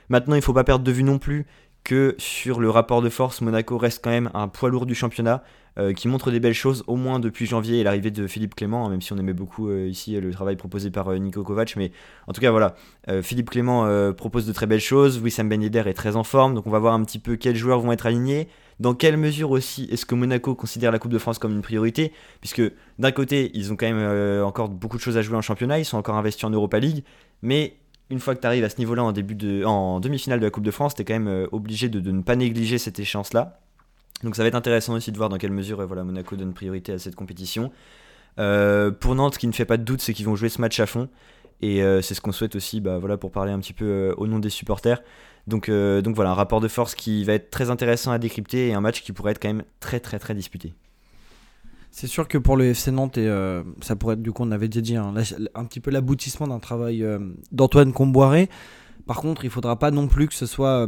[0.09, 1.45] Maintenant, il ne faut pas perdre de vue non plus
[1.85, 5.43] que sur le rapport de force, Monaco reste quand même un poids lourd du championnat.
[5.77, 8.85] Euh, qui montre des belles choses, au moins depuis janvier et l'arrivée de Philippe Clément,
[8.85, 11.75] hein, même si on aimait beaucoup euh, ici le travail proposé par euh, Nico Kovac.
[11.75, 11.91] Mais
[12.27, 12.75] en tout cas, voilà,
[13.21, 15.19] Philippe Clément propose de très belles choses.
[15.19, 17.81] Wissam Ben est très en forme, donc on va voir un petit peu quels joueurs
[17.81, 18.47] vont être alignés.
[18.79, 22.13] Dans quelle mesure aussi est-ce que Monaco considère la Coupe de France comme une priorité?
[22.39, 22.61] Puisque
[22.97, 25.85] d'un côté, ils ont quand même encore beaucoup de choses à jouer en championnat, ils
[25.85, 27.03] sont encore investis en Europa League,
[27.41, 27.75] mais
[28.09, 29.11] une fois que tu arrives à ce niveau-là en,
[29.99, 32.77] demi-finale de la Coupe de France, tu es quand même obligé de, ne pas négliger
[32.77, 33.59] cette échéance-là.
[34.23, 36.93] Donc ça va être intéressant aussi de voir dans quelle mesure euh, Monaco donne priorité
[36.93, 37.71] à cette compétition.
[38.39, 40.61] Euh, pour Nantes, ce qui ne fait pas de doute, c'est qu'ils vont jouer ce
[40.61, 41.09] match à fond.
[41.61, 44.27] Et euh, c'est ce qu'on souhaite aussi bah, voilà, pour parler un petit peu au
[44.27, 45.01] nom des supporters.
[45.47, 48.81] Donc voilà, un rapport de force qui va être très intéressant à décrypter et un
[48.81, 50.73] match qui pourrait être quand même très très très disputé.
[51.97, 54.67] C'est sûr que pour le FC Nantes, et, ça pourrait être du coup, on avait
[54.67, 55.13] déjà dit, hein,
[55.55, 57.05] un petit peu l'aboutissement d'un travail
[57.53, 58.49] d'Antoine Comboiré.
[59.07, 60.87] Par contre, il faudra pas non plus que ce soit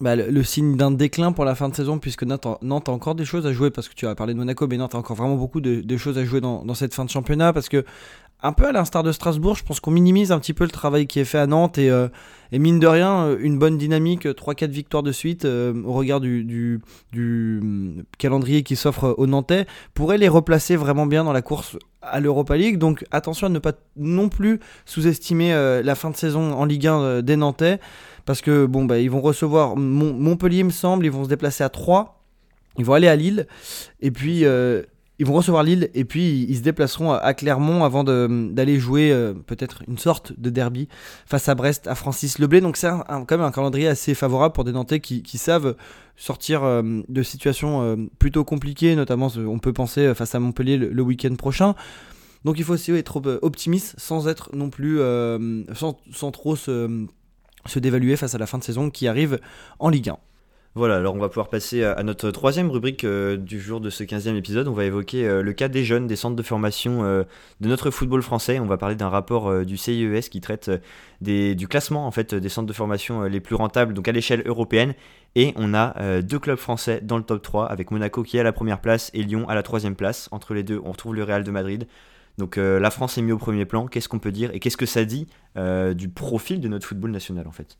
[0.00, 3.24] bah, le, signe d'un déclin pour la fin de saison, puisque Nantes, a encore des
[3.24, 5.36] choses à jouer, parce que tu as parlé de Monaco, mais Nantes a encore vraiment
[5.36, 7.84] beaucoup de, choses à jouer dans, cette fin de championnat, parce que,
[8.42, 11.06] un peu à l'instar de Strasbourg, je pense qu'on minimise un petit peu le travail
[11.06, 12.08] qui est fait à Nantes, et, euh,
[12.52, 16.82] mine de rien, euh, une bonne dynamique, 3-4 victoires de suite, euh, au regard du,
[17.14, 22.20] hum, calendrier qui s'offre aux Nantais, pourrait les replacer vraiment bien dans la course à
[22.20, 26.64] l'Europa League, donc attention à ne pas non plus sous-estimer la fin de saison en
[26.64, 27.80] Ligue 1 des Nantais
[28.26, 31.70] parce que bon bah ils vont recevoir Montpellier me semble, ils vont se déplacer à
[31.70, 32.22] 3,
[32.76, 33.46] ils vont aller à Lille
[34.00, 34.82] et puis euh,
[35.18, 39.32] ils vont recevoir Lille et puis ils se déplaceront à, Clermont avant d'aller jouer euh,
[39.32, 40.88] peut-être une sorte de derby
[41.24, 42.60] face à Brest à Francis Leblé.
[42.60, 45.76] Donc c'est quand même un calendrier assez favorable pour des Nantais qui, savent
[46.16, 51.34] sortir euh, de situations plutôt compliquées, notamment on peut penser face à Montpellier le, week-end
[51.36, 51.74] prochain.
[52.44, 55.00] Donc il faut aussi être optimiste sans être non plus
[55.72, 57.06] sans, trop se
[57.66, 59.40] se dévaluer face à la fin de saison qui arrive
[59.78, 60.18] en Ligue 1.
[60.76, 64.04] Voilà, alors on va pouvoir passer à notre troisième rubrique euh, du jour de ce
[64.04, 64.68] 15e épisode.
[64.68, 67.22] On va évoquer euh, le cas des jeunes, des centres de formation euh,
[67.62, 68.60] de notre football français.
[68.60, 70.70] On va parler d'un rapport du CIES qui traite
[71.22, 74.92] du classement en fait, des centres de formation les plus rentables donc à l'échelle européenne.
[75.34, 78.42] Et on a deux clubs français dans le top 3 avec Monaco qui est à
[78.42, 80.28] la première place et Lyon à la troisième place.
[80.30, 81.86] Entre les deux, on retrouve le Real de Madrid.
[82.38, 83.86] Donc euh, la France est mise au premier plan.
[83.86, 87.10] Qu'est-ce qu'on peut dire et qu'est-ce que ça dit euh, du profil de notre football
[87.10, 87.78] national en fait?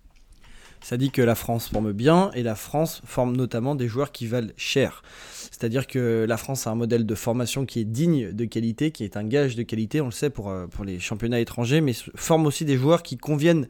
[0.83, 4.27] Ça dit que la France forme bien et la France forme notamment des joueurs qui
[4.27, 5.03] valent cher.
[5.51, 9.03] C'est-à-dire que la France a un modèle de formation qui est digne de qualité, qui
[9.03, 11.93] est un gage de qualité, on le sait pour, euh, pour les championnats étrangers, mais
[12.15, 13.69] forme aussi des joueurs qui conviennent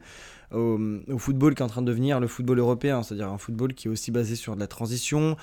[0.53, 3.87] au, football qui est en train de devenir le football européen, c'est-à-dire un football qui
[3.87, 5.35] est aussi basé sur de la transition.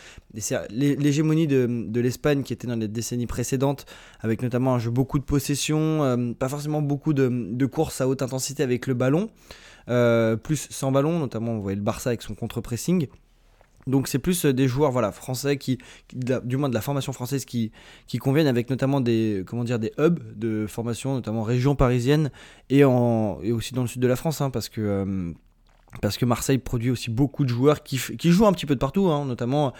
[0.70, 3.86] L'hégémonie de, l'Espagne qui était dans les décennies précédentes,
[4.20, 8.08] avec notamment un jeu beaucoup de possession, euh, pas forcément beaucoup de, de, courses à
[8.08, 9.30] haute intensité avec le ballon,
[9.88, 13.08] euh, plus sans ballon, notamment on voyait le Barça avec son contre-pressing.
[13.86, 15.78] Donc c'est plus euh, des joueurs voilà français qui,
[16.12, 17.72] du moins de la formation française qui,
[18.06, 22.30] qui conviennent avec notamment des comment dire des hubs de formation notamment région parisienne
[22.70, 25.32] et en et aussi dans le sud de la France hein, parce que euh,
[26.00, 28.80] parce que Marseille produit aussi beaucoup de joueurs qui, qui jouent un petit peu de
[28.80, 29.72] partout, hein, notamment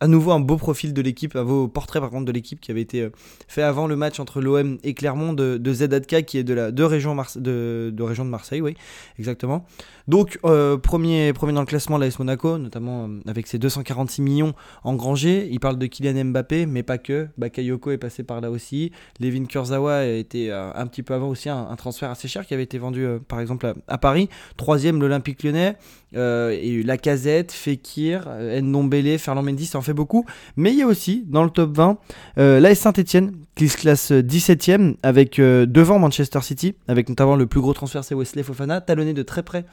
[0.00, 2.70] à nouveau un beau profil de l'équipe, un beau portrait par contre de l'équipe qui
[2.70, 3.10] avait été euh,
[3.48, 6.70] fait avant le match entre l'OM et Clermont de, de Zedadka qui est de la
[6.70, 8.76] de région, de, Marseille, oui,
[9.18, 9.66] exactement.
[10.08, 14.54] Donc, euh, premier, premier dans le classement, l'AS Monaco, notamment euh, avec ses 246 millions
[14.82, 15.46] engrangés.
[15.50, 17.28] Il parle de Kylian Mbappé, mais pas que.
[17.36, 18.90] Bakayoko est passé par là aussi.
[19.20, 22.62] Levin Kurzawa été euh, un petit peu avant aussi un, transfert assez cher qui avait
[22.62, 24.30] été vendu par exemple à, Paris.
[24.56, 25.76] Troisième, l'Olympique lyonnais.
[26.14, 28.28] Et Lacazette, Fekir,
[28.62, 30.24] Ndombele, Ferland Mendy, ça en fait beaucoup.
[30.56, 31.98] Mais il y a aussi dans le top 20
[32.36, 37.74] l'AS Saint-Etienne qui se classe 17ème avec devant Manchester City, avec notamment le plus gros
[37.74, 39.64] transfert, c'est Wesley Fofana, talonné de très près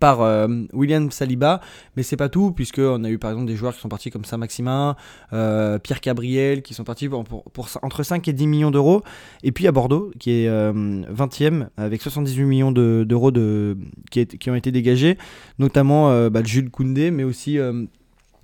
[0.00, 1.60] par euh, William Saliba,
[1.96, 4.10] mais c'est pas tout, puisque on a eu par exemple des joueurs qui sont partis
[4.10, 4.96] comme Saint-Maximin,
[5.32, 9.02] euh, Pierre Cabriel, qui sont partis pour, entre 5 et 10 millions d'euros,
[9.42, 13.76] et puis à Bordeaux, qui est 20e, euh, avec 78 millions d'euros de,
[14.10, 15.18] qui, ont été dégagés,
[15.58, 17.58] notamment bah, Jules Koundé, mais aussi,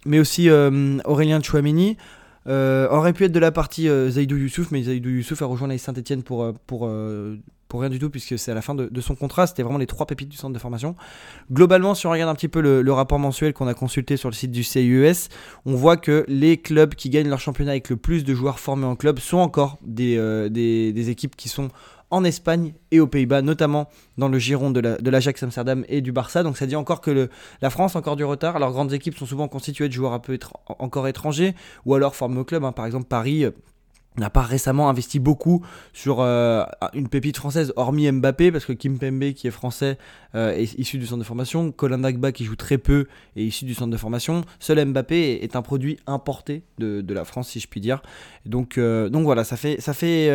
[0.07, 1.97] mais aussi Aurélien Chouameni.
[2.47, 6.23] aurait pu être de la partie Zaidou Youssouf, mais Zaidou Youssouf a rejoint les Saint-Etienne
[6.23, 6.55] pour
[7.73, 9.47] pour rien du tout, puisque c'est à la fin de, son contrat.
[9.47, 10.95] C'était vraiment les trois pépites du centre de formation.
[11.51, 14.35] Globalement, si on regarde un petit peu le, rapport mensuel qu'on a consulté sur le
[14.35, 15.31] site du CIES,
[15.65, 18.85] on voit que les clubs qui gagnent leur championnat avec le plus de joueurs formés
[18.85, 21.71] en club sont encore des, euh, des, équipes qui sont
[22.11, 26.13] en Espagne et aux Pays-Bas, notamment dans le giron de l'Ajax la, Amsterdam et du
[26.13, 26.43] Barça.
[26.43, 27.31] Donc ça dit encore que
[27.63, 28.55] la France a encore du retard.
[28.55, 30.39] Alors grandes équipes sont souvent constituées de joueurs un peu
[30.79, 31.55] encore étrangers
[31.87, 32.65] ou alors formés au club.
[32.65, 32.73] Hein.
[32.73, 33.47] Par exemple Paris,
[34.19, 38.99] n'a pas récemment investi beaucoup sur euh, une pépite française, hormis Mbappé, parce que Kim
[38.99, 39.99] Pembe, qui est français,
[40.35, 41.73] euh, est issu du centre de formation.
[41.73, 44.43] Colin Dagba, qui joue très peu, est issu du centre de formation.
[44.59, 48.03] Seul Mbappé est, un produit importé de, la France, si je puis dire.
[48.47, 50.31] Donc, euh, voilà, ça fait, ça fait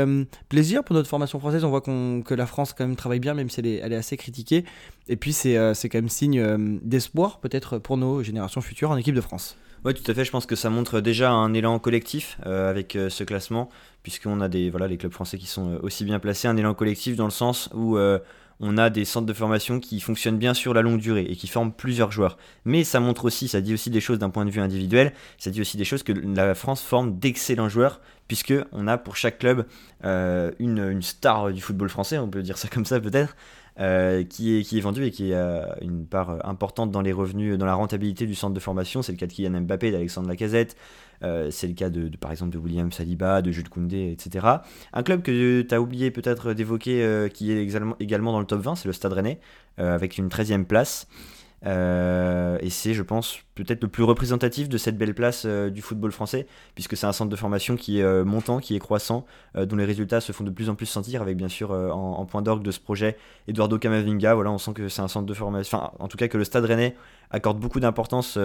[0.49, 1.63] plaisir pour notre formation française.
[1.63, 3.97] On voit que la France quand même travaille bien, même si elle est, elle est
[3.97, 4.65] assez critiquée.
[5.07, 9.21] Et puis c'est quand même signe d'espoir, peut-être, pour nos générations futures en équipe de
[9.21, 9.57] France.
[9.87, 10.25] Oui, tout à fait.
[10.25, 13.69] Je pense que ça montre déjà un élan collectif euh, avec euh, ce classement,
[14.03, 16.49] puisqu'on a des voilà les clubs français qui sont euh, aussi bien placés.
[16.49, 17.97] Un élan collectif dans le sens où
[18.59, 21.47] on a des centres de formation qui fonctionnent bien sur la longue durée et qui
[21.47, 22.37] forment plusieurs joueurs.
[22.65, 25.13] Mais ça montre aussi, ça dit aussi des choses d'un point de vue individuel.
[25.37, 29.15] Ça dit aussi des choses que la France forme d'excellents joueurs, puisque on a pour
[29.15, 29.65] chaque club
[30.03, 33.37] une, une star du football français, on peut dire ça comme ça peut-être.
[33.79, 37.75] Euh, qui, est, vendu et qui a une part importante dans les revenus, dans la
[37.75, 39.03] rentabilité du centre de formation.
[39.03, 40.75] C'est le cas de Kylian Mbappé, d'Alexandre Lacazette,
[41.23, 44.47] euh, c'est le cas de, par exemple de William Saliba, de Jules Koundé, etc.
[44.93, 47.61] Un club que tu as oublié peut-être d'évoquer euh, qui est
[47.99, 49.39] également dans le top 20, c'est le Stade Rennais,
[49.77, 51.07] avec une 13e place.
[51.65, 55.81] Euh, et c'est, je pense, peut-être le plus représentatif de cette belle place euh, du
[55.81, 59.25] football français, puisque c'est un centre de formation qui est euh, montant, qui est croissant,
[59.55, 62.41] dont les résultats se font de plus en plus sentir, avec bien sûr en, point
[62.41, 63.17] d'orgue de ce projet
[63.47, 64.35] Eduardo Camavinga.
[64.35, 66.43] Voilà, on sent que c'est un centre de formation, enfin, en tout cas que le
[66.43, 66.95] Stade Rennais
[67.31, 68.37] accorde beaucoup d'importance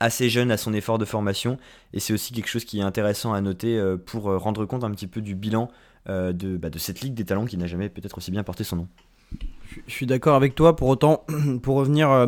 [0.00, 1.56] à ces jeunes, à son effort de formation,
[1.92, 5.06] et c'est aussi quelque chose qui est intéressant à noter pour rendre compte un petit
[5.06, 5.70] peu du bilan
[6.06, 8.88] bah, de cette Ligue des Talents qui n'a jamais peut-être aussi bien porté son nom.
[9.86, 10.76] Je suis d'accord avec toi.
[10.76, 11.24] Pour autant,
[11.62, 12.26] pour revenir euh,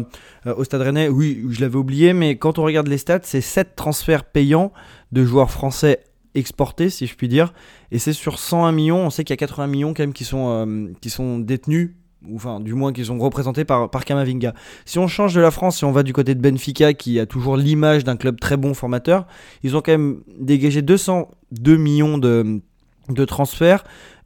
[0.57, 3.77] au Stade Rennais, oui, je l'avais oublié, mais quand on regarde les stats, c'est 7
[3.77, 4.73] transferts payants
[5.13, 7.53] de joueurs français exportés, si je puis dire.
[7.91, 8.99] Et c'est sur 101 millions.
[8.99, 11.97] On sait qu'il y a 80 millions quand même qui sont, euh, qui sont détenus
[12.29, 14.55] ou enfin du moins qui sont représentés par, par Kamavinga.
[14.85, 17.27] Si on change de la France, si on va du côté de Benfica, qui a
[17.27, 19.27] toujours l'image d'un club très bon formateur,
[19.63, 22.61] ils ont quand même dégagé 202 millions de,
[23.09, 23.85] de transferts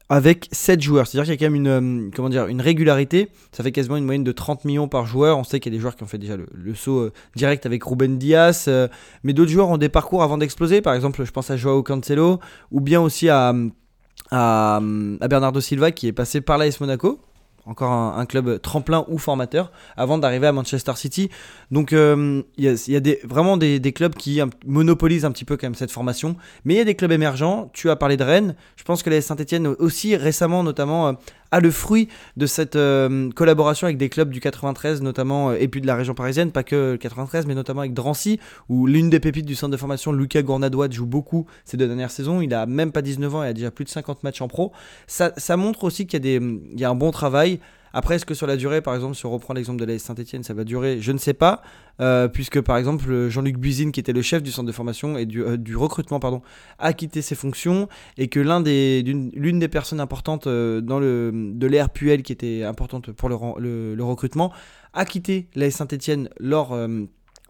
[0.09, 1.07] avec 7 joueurs.
[1.07, 2.11] C'est-à-dire qu'il y a quand même une,
[2.59, 3.31] euh, régularité.
[3.53, 5.39] Ça fait quasiment une moyenne de 30 millions par joueur.
[5.39, 7.65] On sait qu'il y a des joueurs qui ont fait déjà le, saut euh, direct
[7.67, 8.67] avec Ruben Diaz.
[8.69, 8.89] Euh,
[9.23, 10.83] mais d'autres joueurs ont des parcours avant d'exploser.
[10.83, 12.39] Par exemple, je pense à Joao Cancelo
[12.71, 13.55] ou bien aussi à,
[14.31, 17.21] à, à Bernardo Silva qui est passé par l'AS Monaco
[17.67, 21.31] encore un, club tremplin ou formateur, avant d'arriver à Manchester City.
[21.71, 25.67] Donc euh, il y, a, des, vraiment des, clubs qui monopolisent un petit peu quand
[25.67, 26.37] même cette formation.
[26.65, 27.71] Mais il y a des clubs émergents.
[27.73, 28.55] Tu as parlé de Rennes.
[28.77, 31.13] Je pense que la Saint-Etienne aussi récemment notamment euh,
[31.61, 35.87] le fruit de cette euh, collaboration avec des clubs du 93 notamment et puis de
[35.87, 39.47] la région parisienne, pas que le 93 mais notamment avec Drancy où l'une des pépites
[39.47, 42.41] du centre de formation, Lucas Gournadois, joue beaucoup ces deux dernières saisons.
[42.41, 44.73] Il a même pas 19 ans et a déjà plus de 50 matchs en pro.
[45.07, 47.61] Ça, ça montre aussi qu'il y a un bon travail.
[47.97, 50.43] Après, est-ce que sur la durée, par exemple, si on reprend l'exemple de la Saint-Etienne,
[50.43, 51.01] ça va durer?
[51.01, 51.63] Je ne sais pas,
[52.01, 55.27] euh, puisque par exemple, Jean-Luc Buzine, qui était le chef du centre de formation et
[55.27, 56.43] du, euh, recrutement, pardon,
[56.81, 61.89] a quitté ses fonctions et que l'une des personnes importantes euh, dans le, de l'ère
[61.89, 64.53] Puel, qui était importante pour le, le, recrutement,
[64.93, 66.77] a quitté la Saint-Etienne lors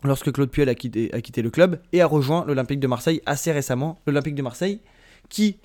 [0.03, 3.23] lorsque Claude Puel a quitté, a quitté le club et a rejoint l'Olympique de Marseille
[3.25, 4.03] assez récemment.
[4.07, 4.81] L'Olympique de Marseille
[5.31, 5.57] qui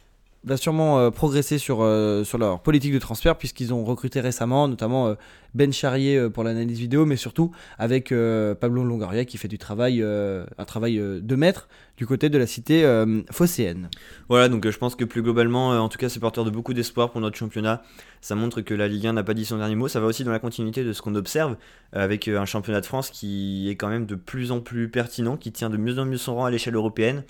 [0.43, 4.67] va sûrement euh, progresser sur, euh, sur leur politique de transfert puisqu'ils ont recruté récemment
[4.67, 5.15] notamment euh,
[5.53, 10.65] Ben Charrier pour l'analyse vidéo mais surtout avec Pablo Longoria qui fait du travail un
[10.65, 12.83] travail de maître du côté de la cité
[13.31, 13.89] phocéenne.
[14.29, 17.09] Voilà donc je pense que plus globalement en tout cas c'est porteur de beaucoup d'espoir
[17.09, 17.81] pour notre championnat.
[18.21, 20.23] Ça montre que la Ligue 1 n'a pas dit son dernier mot, ça va aussi
[20.23, 21.55] dans la continuité de ce qu'on observe
[21.93, 25.51] avec un championnat de France qui est quand même de plus en plus pertinent, qui
[25.51, 27.23] tient de mieux en mieux son rang à l'échelle européenne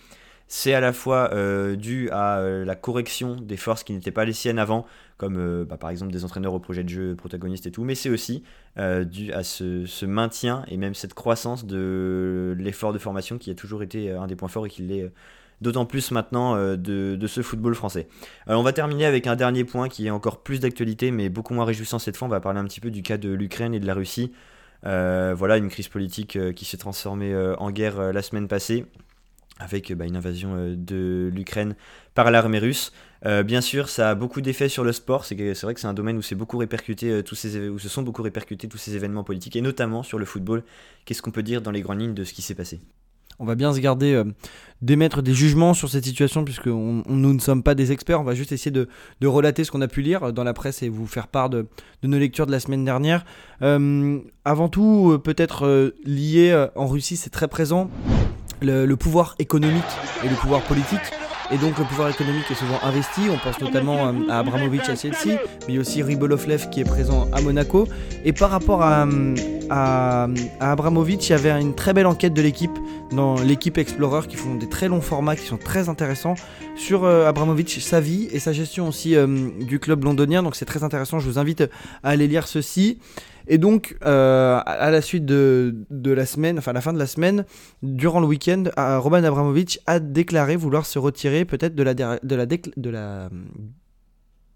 [0.52, 4.26] c'est à la fois euh, dû à euh, la correction des forces qui n'étaient pas
[4.26, 7.68] les siennes avant, comme euh, bah, par exemple des entraîneurs au projet de jeu protagonistes
[7.68, 8.44] et tout, mais c'est aussi
[8.76, 13.84] dû à ce, maintien et même cette croissance de l'effort de formation qui a toujours
[13.84, 15.12] été un des points forts et qui l'est
[15.62, 18.08] d'autant plus maintenant de, ce football français.
[18.48, 21.66] on va terminer avec un dernier point qui est encore plus d'actualité, mais beaucoup moins
[21.66, 22.28] réjouissant cette fois.
[22.28, 24.32] On va parler un petit peu du cas de l'Ukraine et de la Russie.
[24.84, 28.86] voilà, une crise politique qui s'est transformée en guerre la semaine passée
[29.60, 31.76] avec bah, une invasion euh, de l'Ukraine
[32.16, 32.92] par l'armée russe.
[33.26, 35.26] Euh, bien sûr, ça a beaucoup d'effets sur le sport.
[35.26, 38.02] C'est vrai que c'est un domaine où, beaucoup répercuté, euh, tous ces, où se sont
[38.02, 40.64] beaucoup répercutés tous ces événements politiques, et notamment sur le football.
[41.06, 42.80] Qu'est-ce qu'on peut dire dans les grandes lignes de ce qui s'est passé?
[43.42, 44.22] On va bien se garder
[44.82, 48.20] d'émettre des jugements sur cette situation puisque nous ne sommes pas des experts.
[48.20, 48.90] On va juste essayer de,
[49.26, 51.66] relater ce qu'on a pu lire dans la presse et vous faire part de,
[52.04, 53.24] nos lectures de la semaine dernière.
[53.62, 57.90] avant tout, peut-être lié en Russie, c'est très présent
[58.62, 59.84] le, pouvoir économique
[60.24, 61.00] et le pouvoir politique.
[61.52, 65.40] Et donc le pouvoir économique est souvent investi, on pense notamment à Abramovich à Chelsea,
[65.68, 67.88] mais aussi Ribolovlev qui est présent à Monaco.
[68.24, 69.08] Et par rapport à,
[69.70, 70.28] à,
[70.60, 72.78] Abramovic, il y avait une très belle enquête de l'équipe,
[73.12, 76.36] dans l'équipe Explorer, qui font des très longs formats, qui sont très intéressants,
[76.76, 80.44] sur euh, Abramovic, sa vie et sa gestion aussi euh, du club londonien.
[80.44, 81.62] Donc c'est très intéressant, je vous invite
[82.04, 83.00] à aller lire ceci.
[83.48, 87.46] Et donc, euh, à la suite de, la semaine, enfin la fin de la semaine,
[87.82, 92.46] durant le week-end, Roman Abramovich a déclaré vouloir se retirer peut-être de la, de la,
[92.46, 93.30] de la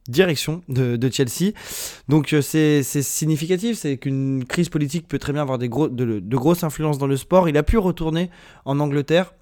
[0.07, 1.53] direction de, Chelsea.
[2.09, 6.19] Donc euh, c'est significatif, c'est qu'une crise politique peut très bien avoir des gros, de,
[6.35, 7.49] grosses influences dans le sport.
[7.49, 8.29] Il a pu retourner
[8.65, 9.33] en Angleterre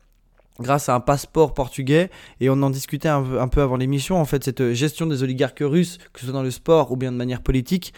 [0.59, 4.17] grâce à un passeport portugais et on en discutait un, un peu avant l'émission.
[4.19, 7.11] En fait, cette gestion des oligarques russes, que ce soit dans le sport ou bien
[7.11, 7.93] de manière politique,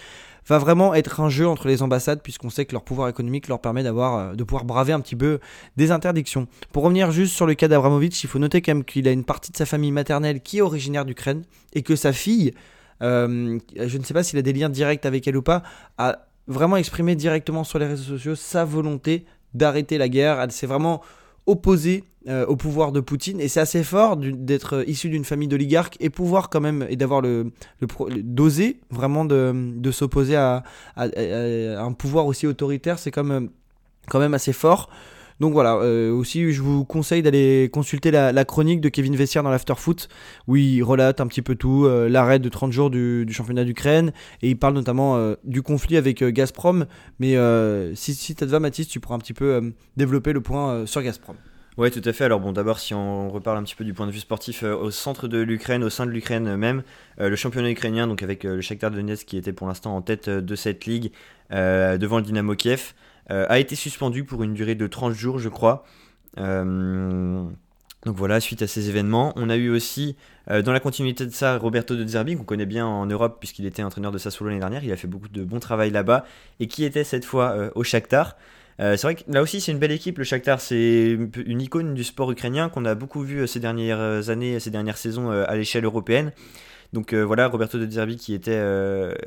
[0.48, 3.60] va vraiment être un jeu entre les ambassades puisqu'on sait que leur pouvoir économique leur
[3.60, 5.40] permet d'avoir euh, de pouvoir braver un petit peu
[5.78, 6.48] des interdictions.
[6.72, 9.24] Pour revenir juste sur le cas d'Abramovich, il faut noter quand même qu'il a une
[9.24, 12.54] partie de sa famille maternelle qui est originaire d'Ukraine et que sa fille,
[13.02, 15.64] euh, je ne sais pas s'il a des liens directs avec elle ou pas,
[15.98, 20.42] a vraiment exprimé directement sur les réseaux sociaux sa volonté d'arrêter la guerre.
[20.42, 21.02] Elle s'est vraiment
[21.46, 25.50] opposée euh, au pouvoir de Poutine et c'est assez fort d'être euh, issu d'une famille
[25.50, 27.52] d'oligarques et pouvoir quand même et d'avoir le,
[28.22, 30.64] d'oser vraiment de, s'opposer à,
[30.96, 33.50] un pouvoir aussi autoritaire c'est quand même,
[34.08, 34.90] quand même assez fort
[35.42, 39.50] donc voilà, euh, aussi je vous conseille d'aller consulter la, chronique de Kevin Vessière dans
[39.50, 40.08] l'Afterfoot,
[40.48, 44.52] où il relate un petit peu tout, l'arrêt de 30 jours du, championnat d'Ukraine, et
[44.52, 46.86] il parle notamment du conflit avec Gazprom.
[47.20, 47.36] Mais
[47.96, 51.02] si, si ça te va Mathis, tu pourras un petit peu développer le point sur
[51.02, 51.36] Gazprom.
[51.76, 52.26] Ouais, tout à fait.
[52.26, 54.76] Alors bon, d'abord, si on reparle un petit peu du point de vue sportif, euh,
[54.76, 56.84] au centre de l'Ukraine, au sein de l'Ukraine même,
[57.20, 60.04] euh, le championnat ukrainien, donc avec euh, le Shakhtar Donetsk qui était pour l'instant en
[60.04, 61.12] tête de cette ligue,
[61.50, 62.94] devant le Dynamo Kiev,
[63.30, 65.86] a été suspendu pour une durée de 30 jours, je crois.
[66.36, 67.56] donc
[68.06, 70.16] voilà, suite à ces événements, on a eu aussi,
[70.48, 73.84] dans la continuité de ça, Roberto De Zerbi, qu'on connaît bien en Europe puisqu'il était
[73.84, 76.26] entraîneur de Sassuolo l'année dernière, il a fait beaucoup de bon travail là-bas,
[76.60, 78.36] et qui était cette fois au Shakhtar.
[78.80, 81.94] Euh, c'est vrai que là aussi c'est une belle équipe, le Shakhtar c'est une icône
[81.94, 85.30] du sport ukrainien qu'on a beaucoup vu euh, ces dernières euh, années, ces dernières saisons
[85.30, 86.32] à l'échelle européenne.
[86.92, 88.62] Donc voilà, Roberto De Zerbi qui était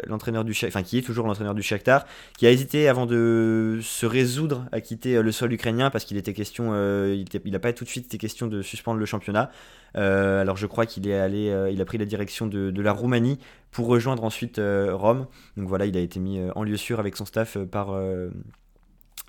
[0.07, 2.07] l'entraîneur du enfin qui est toujours l'entraîneur du Shakhtar,
[2.39, 6.33] qui a hésité avant de se résoudre à quitter le sol ukrainien parce qu'il était
[6.33, 6.75] question,
[7.13, 9.51] il n'a pas tout de suite été question de suspendre le championnat.
[9.95, 13.41] alors je crois qu'il est allé, il a pris la direction de, de, la Roumanie
[13.73, 15.27] pour rejoindre ensuite Rome.
[15.57, 17.91] Donc voilà, il a été mis en lieu sûr avec son staff par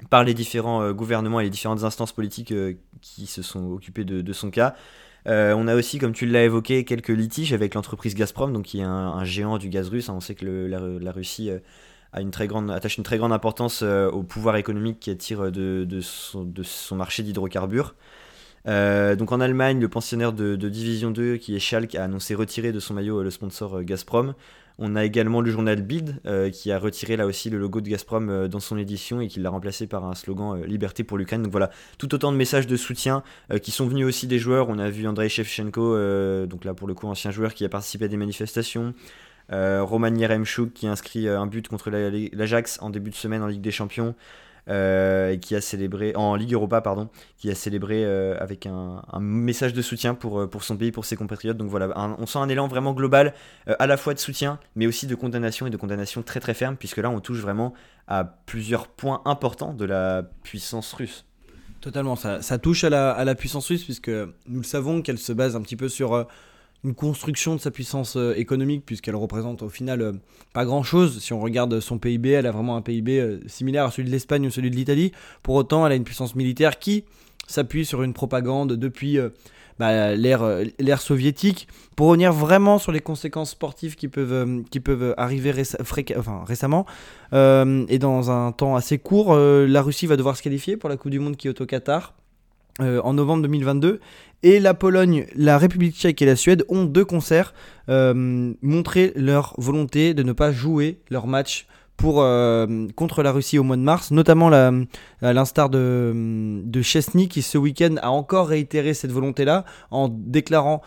[0.10, 4.06] par les différents euh, gouvernements et les différentes instances politiques euh, qui se sont occupées
[4.06, 4.76] de, son cas.
[5.28, 8.80] Euh, on a aussi, comme tu l'as évoqué, quelques litiges avec l'entreprise Gazprom, donc qui
[8.80, 10.10] est un, géant du gaz russe.
[10.10, 10.14] Hein.
[10.16, 11.50] On sait que la, Russie
[12.14, 17.96] attache une très grande importance au pouvoir économique qui attire de, de, son, marché d'hydrocarbures.
[18.66, 22.80] donc en Allemagne, le pensionnaire de, Division 2, qui est Schalke, a annoncé retirer de
[22.80, 24.34] son maillot le sponsor Gazprom.
[24.80, 27.90] On a également le journal Bild euh, qui a retiré là aussi le logo de
[27.90, 31.18] Gazprom euh, dans son édition et qui l'a remplacé par un slogan euh, Liberté pour
[31.18, 31.42] l'Ukraine.
[31.42, 33.24] Donc voilà, tout autant de messages de soutien
[33.64, 34.70] qui sont venus aussi des joueurs.
[34.70, 38.06] On a vu Andrei Shevchenko, donc là pour le coup ancien joueur qui a participé
[38.06, 38.94] à des manifestations.
[39.50, 43.72] Roman Yeremchuk qui inscrit un but contre l'Ajax en début de semaine en Ligue des
[43.72, 44.16] Champions.
[44.70, 49.72] Euh, qui a célébré en Ligue Europa pardon, qui a célébré euh, avec un, message
[49.72, 51.56] de soutien pour, euh, pour son pays, pour ses compatriotes.
[51.56, 53.34] Donc voilà, on sent un élan vraiment global,
[53.66, 56.76] à la fois de soutien, mais aussi de condamnation et de condamnation très très ferme,
[56.76, 57.74] puisque là on touche vraiment
[58.10, 61.24] à plusieurs points importants de la puissance russe.
[61.80, 65.18] Totalement, ça, ça touche à la, à la, puissance russe, puisque nous le savons qu'elle
[65.18, 66.28] se base un petit peu sur
[66.84, 70.14] une construction de sa puissance euh, économique, puisqu'elle représente au final euh,
[70.54, 71.20] pas grand-chose.
[71.22, 74.14] Si on regarde son PIB, elle a vraiment un PIB euh, similaire à celui de
[74.14, 75.12] l'Espagne ou celui de l'Italie.
[75.44, 77.04] Pour autant, elle a une puissance militaire qui
[77.48, 79.20] s'appuie sur une propagande depuis
[79.80, 81.70] bah, l'ère soviétique.
[81.96, 85.54] Pour revenir vraiment sur les conséquences sportives qui peuvent, arriver
[86.46, 86.86] récemment,
[87.32, 91.12] et dans un temps assez court, la Russie va devoir se qualifier pour la Coupe
[91.12, 92.16] du Monde qui est au Qatar.
[92.80, 94.00] En novembre 2022
[94.44, 97.54] et la Pologne, la République tchèque et la Suède ont deux concerts
[97.90, 103.58] euh, montré leur volonté de ne pas jouer leur match pour, euh, contre la Russie
[103.58, 108.50] au mois de mars, notamment à l'instar de, de Chesney qui ce week-end a encore
[108.50, 110.82] réitéré cette volonté-là en déclarant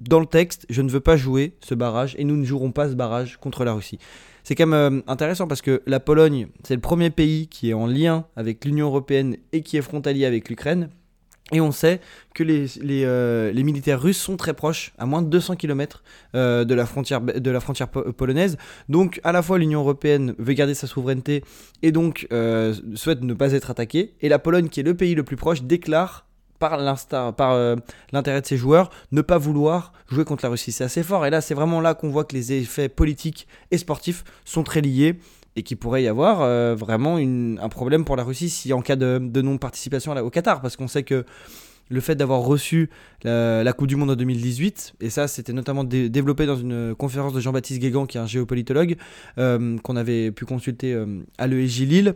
[0.00, 2.88] dans le texte je ne veux pas jouer ce barrage et nous ne jouerons pas
[2.88, 3.98] ce barrage contre la Russie.
[4.44, 7.74] C'est quand même euh, intéressant parce que la Pologne, c'est le premier pays qui est
[7.74, 10.88] en lien avec l'Union européenne et qui est frontalier avec l'Ukraine.
[11.52, 12.00] Et on sait
[12.34, 16.02] que les, euh, les, militaires russes sont très proches, à moins de 200 km
[16.34, 18.56] euh, de la frontière, de la frontière polonaise.
[18.88, 21.44] Donc à la fois l'Union européenne veut garder sa souveraineté
[21.82, 24.14] et donc euh, souhaite ne pas être attaquée.
[24.22, 26.26] Et la Pologne, qui est le pays le plus proche, déclare
[26.58, 26.78] par
[28.12, 30.72] l'intérêt de ses joueurs, ne pas vouloir jouer contre la Russie.
[30.72, 31.26] C'est assez fort.
[31.26, 34.80] Et là, c'est vraiment là qu'on voit que les effets politiques et sportifs sont très
[34.80, 35.16] liés
[35.56, 36.40] et qu'il pourrait y avoir
[36.76, 40.88] vraiment un problème pour la Russie si en cas de, non-participation au Qatar, parce qu'on
[40.88, 41.24] sait que
[41.88, 42.90] le fait d'avoir reçu
[43.22, 47.40] la, Coupe du Monde en 2018, et ça c'était notamment développé dans une conférence de
[47.40, 48.96] Jean-Baptiste Guégan, qui est un géopolitologue,
[49.38, 52.14] euh, qu'on avait pu consulter euh, à l'ESJ Lille,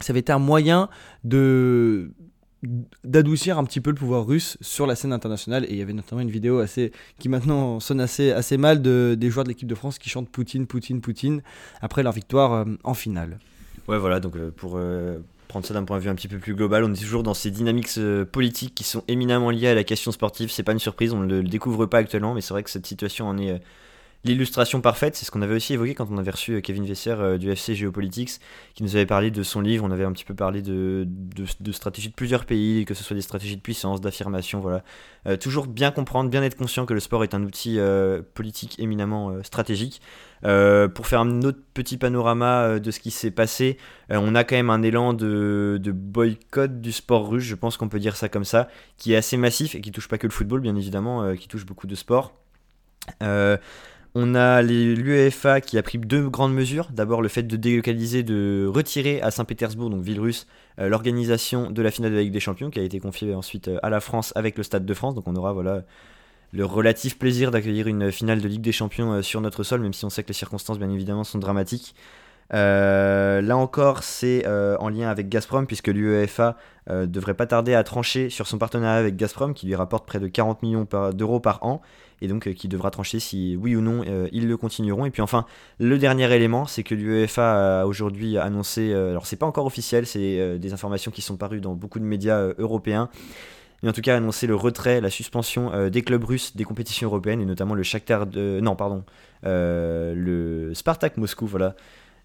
[0.00, 0.88] ça avait été un moyen
[1.24, 2.12] de
[3.04, 5.92] d'adoucir un petit peu le pouvoir russe sur la scène internationale et il y avait
[5.92, 9.68] notamment une vidéo assez qui maintenant sonne assez, assez mal de, des joueurs de l'équipe
[9.68, 11.42] de France qui chantent Poutine, Poutine, Poutine
[11.80, 13.38] après leur victoire euh, en finale.
[13.88, 14.78] Ouais voilà donc pour,
[15.52, 16.82] prendre ça d'un point de vue un petit peu plus global.
[16.82, 20.10] On est toujours dans ces dynamiques euh, politiques qui sont éminemment liées à la question
[20.10, 20.50] sportive.
[20.50, 22.86] C'est pas une surprise, on ne le découvre pas actuellement, mais c'est vrai que cette
[22.86, 23.58] situation en est euh,
[24.24, 25.16] l'illustration parfaite.
[25.16, 27.74] C'est ce qu'on avait aussi évoqué quand on avait reçu euh, Kevin Vesser du FC
[27.74, 28.40] Geopolitics,
[28.74, 29.84] qui nous avait parlé de son livre.
[29.84, 33.16] On avait un petit peu parlé de, de, stratégies de plusieurs pays, que ce soit
[33.16, 34.60] des stratégies de puissance, d'affirmation.
[34.60, 34.82] Voilà.
[35.38, 37.78] toujours bien comprendre, bien être conscient que le sport est un outil
[38.34, 40.00] politique éminemment stratégique.
[40.44, 43.78] Euh, pour faire un autre petit panorama euh, de ce qui s'est passé,
[44.10, 47.88] euh, on a quand même un élan de, boycott du sport russe, je pense qu'on
[47.88, 50.32] peut dire ça comme ça, qui est assez massif et qui touche pas que le
[50.32, 52.34] football, bien évidemment, qui touche beaucoup de sports.
[54.14, 56.88] On a l'UEFA qui a pris deux grandes mesures.
[56.92, 60.46] D'abord le fait de délocaliser, de retirer à Saint-Pétersbourg, donc ville russe,
[60.76, 63.88] l'organisation de la finale de la Ligue des Champions qui a été confiée ensuite à
[63.88, 65.14] la France avec le Stade de France.
[65.14, 65.84] Donc on aura voilà
[66.52, 69.94] le relatif plaisir d'accueillir une finale de Ligue des Champions euh, sur notre sol, même
[69.94, 71.94] si on sait que les circonstances, bien évidemment, sont dramatiques.
[72.52, 76.56] Euh, là encore, c'est euh, en lien avec Gazprom, puisque l'UEFA
[76.88, 80.26] devrait pas tarder à trancher sur son partenariat avec Gazprom, qui lui rapporte près de
[80.26, 81.80] 40 millions d'euros par an,
[82.22, 84.02] et donc qui devra trancher si oui ou non
[84.32, 85.04] ils le continueront.
[85.04, 85.44] Et puis enfin,
[85.78, 90.58] le dernier élément, c'est que l'UEFA a aujourd'hui annoncé, alors c'est pas encore officiel, c'est
[90.58, 93.10] des informations qui sont parues dans beaucoup de médias européens,
[93.82, 97.08] mais en tout cas annoncé le retrait, la suspension euh, des clubs russes des compétitions
[97.08, 99.04] européennes et notamment le Shakhtar de non pardon
[99.44, 101.74] euh, le Spartak Moscou voilà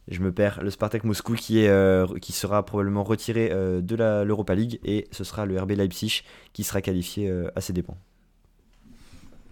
[0.08, 4.56] je me perds le Spartak Moscou qui est euh, qui sera probablement retiré de l'Europa
[4.56, 6.24] League et ce sera le RB Leipzig
[6.54, 7.98] qui sera qualifié à ses dépens.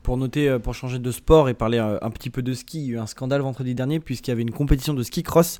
[0.05, 2.91] Pour noter, pour changer de sport et parler un, petit peu de ski, il y
[2.91, 5.59] a eu un scandale vendredi dernier puisqu'il y avait une compétition de ski cross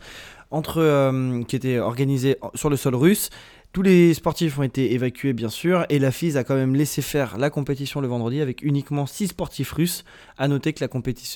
[0.51, 3.31] entre, qui était organisée sur le sol russe
[3.75, 7.01] tous les sportifs ont été évacués bien sûr et la FIS a quand même laissé
[7.01, 10.05] faire la compétition le vendredi avec uniquement 6 sportifs russes.
[10.37, 10.85] A noter que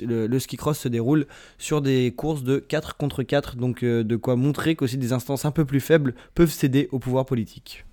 [0.06, 4.16] le, ski cross se déroule sur des courses de 4 contre 4 donc euh, de
[4.16, 7.84] quoi montrer qu'aussi des instances un peu plus faibles peuvent céder au pouvoir politique.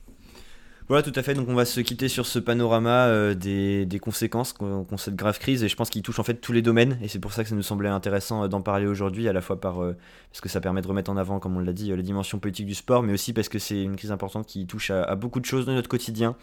[0.89, 1.35] Voilà, tout à fait.
[1.35, 5.65] Donc, on va se quitter sur ce panorama euh, des, conséquences qu'ont cette grave crise.
[5.65, 6.97] Et je pense qu'il touche en fait tous les domaines.
[7.03, 9.41] Et c'est pour ça que ça nous semblait intéressant euh, d'en parler aujourd'hui, à la
[9.41, 9.97] fois par, euh,
[10.31, 12.67] parce que ça permet de remettre en avant, comme on l'a dit, les dimensions politiques
[12.67, 15.41] du sport, mais aussi parce que c'est une crise importante qui touche à, à beaucoup
[15.41, 16.37] de choses de notre quotidien.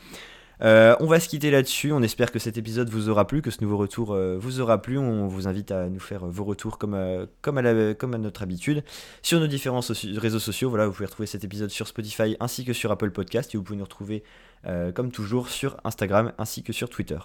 [0.62, 1.92] Euh, on va se quitter là-dessus.
[1.92, 4.82] On espère que cet épisode vous aura plu, que ce nouveau retour euh, vous aura
[4.82, 4.98] plu.
[4.98, 8.84] On vous invite à nous faire vos retours comme, à, notre habitude
[9.22, 9.82] sur nos différents
[10.18, 10.70] réseaux sociaux.
[10.70, 13.64] Voilà, vous pouvez retrouver cet épisode sur Spotify ainsi que sur Apple Podcast et vous
[13.64, 14.24] pouvez nous retrouver
[14.66, 17.20] euh, comme toujours sur Instagram ainsi que sur Twitter.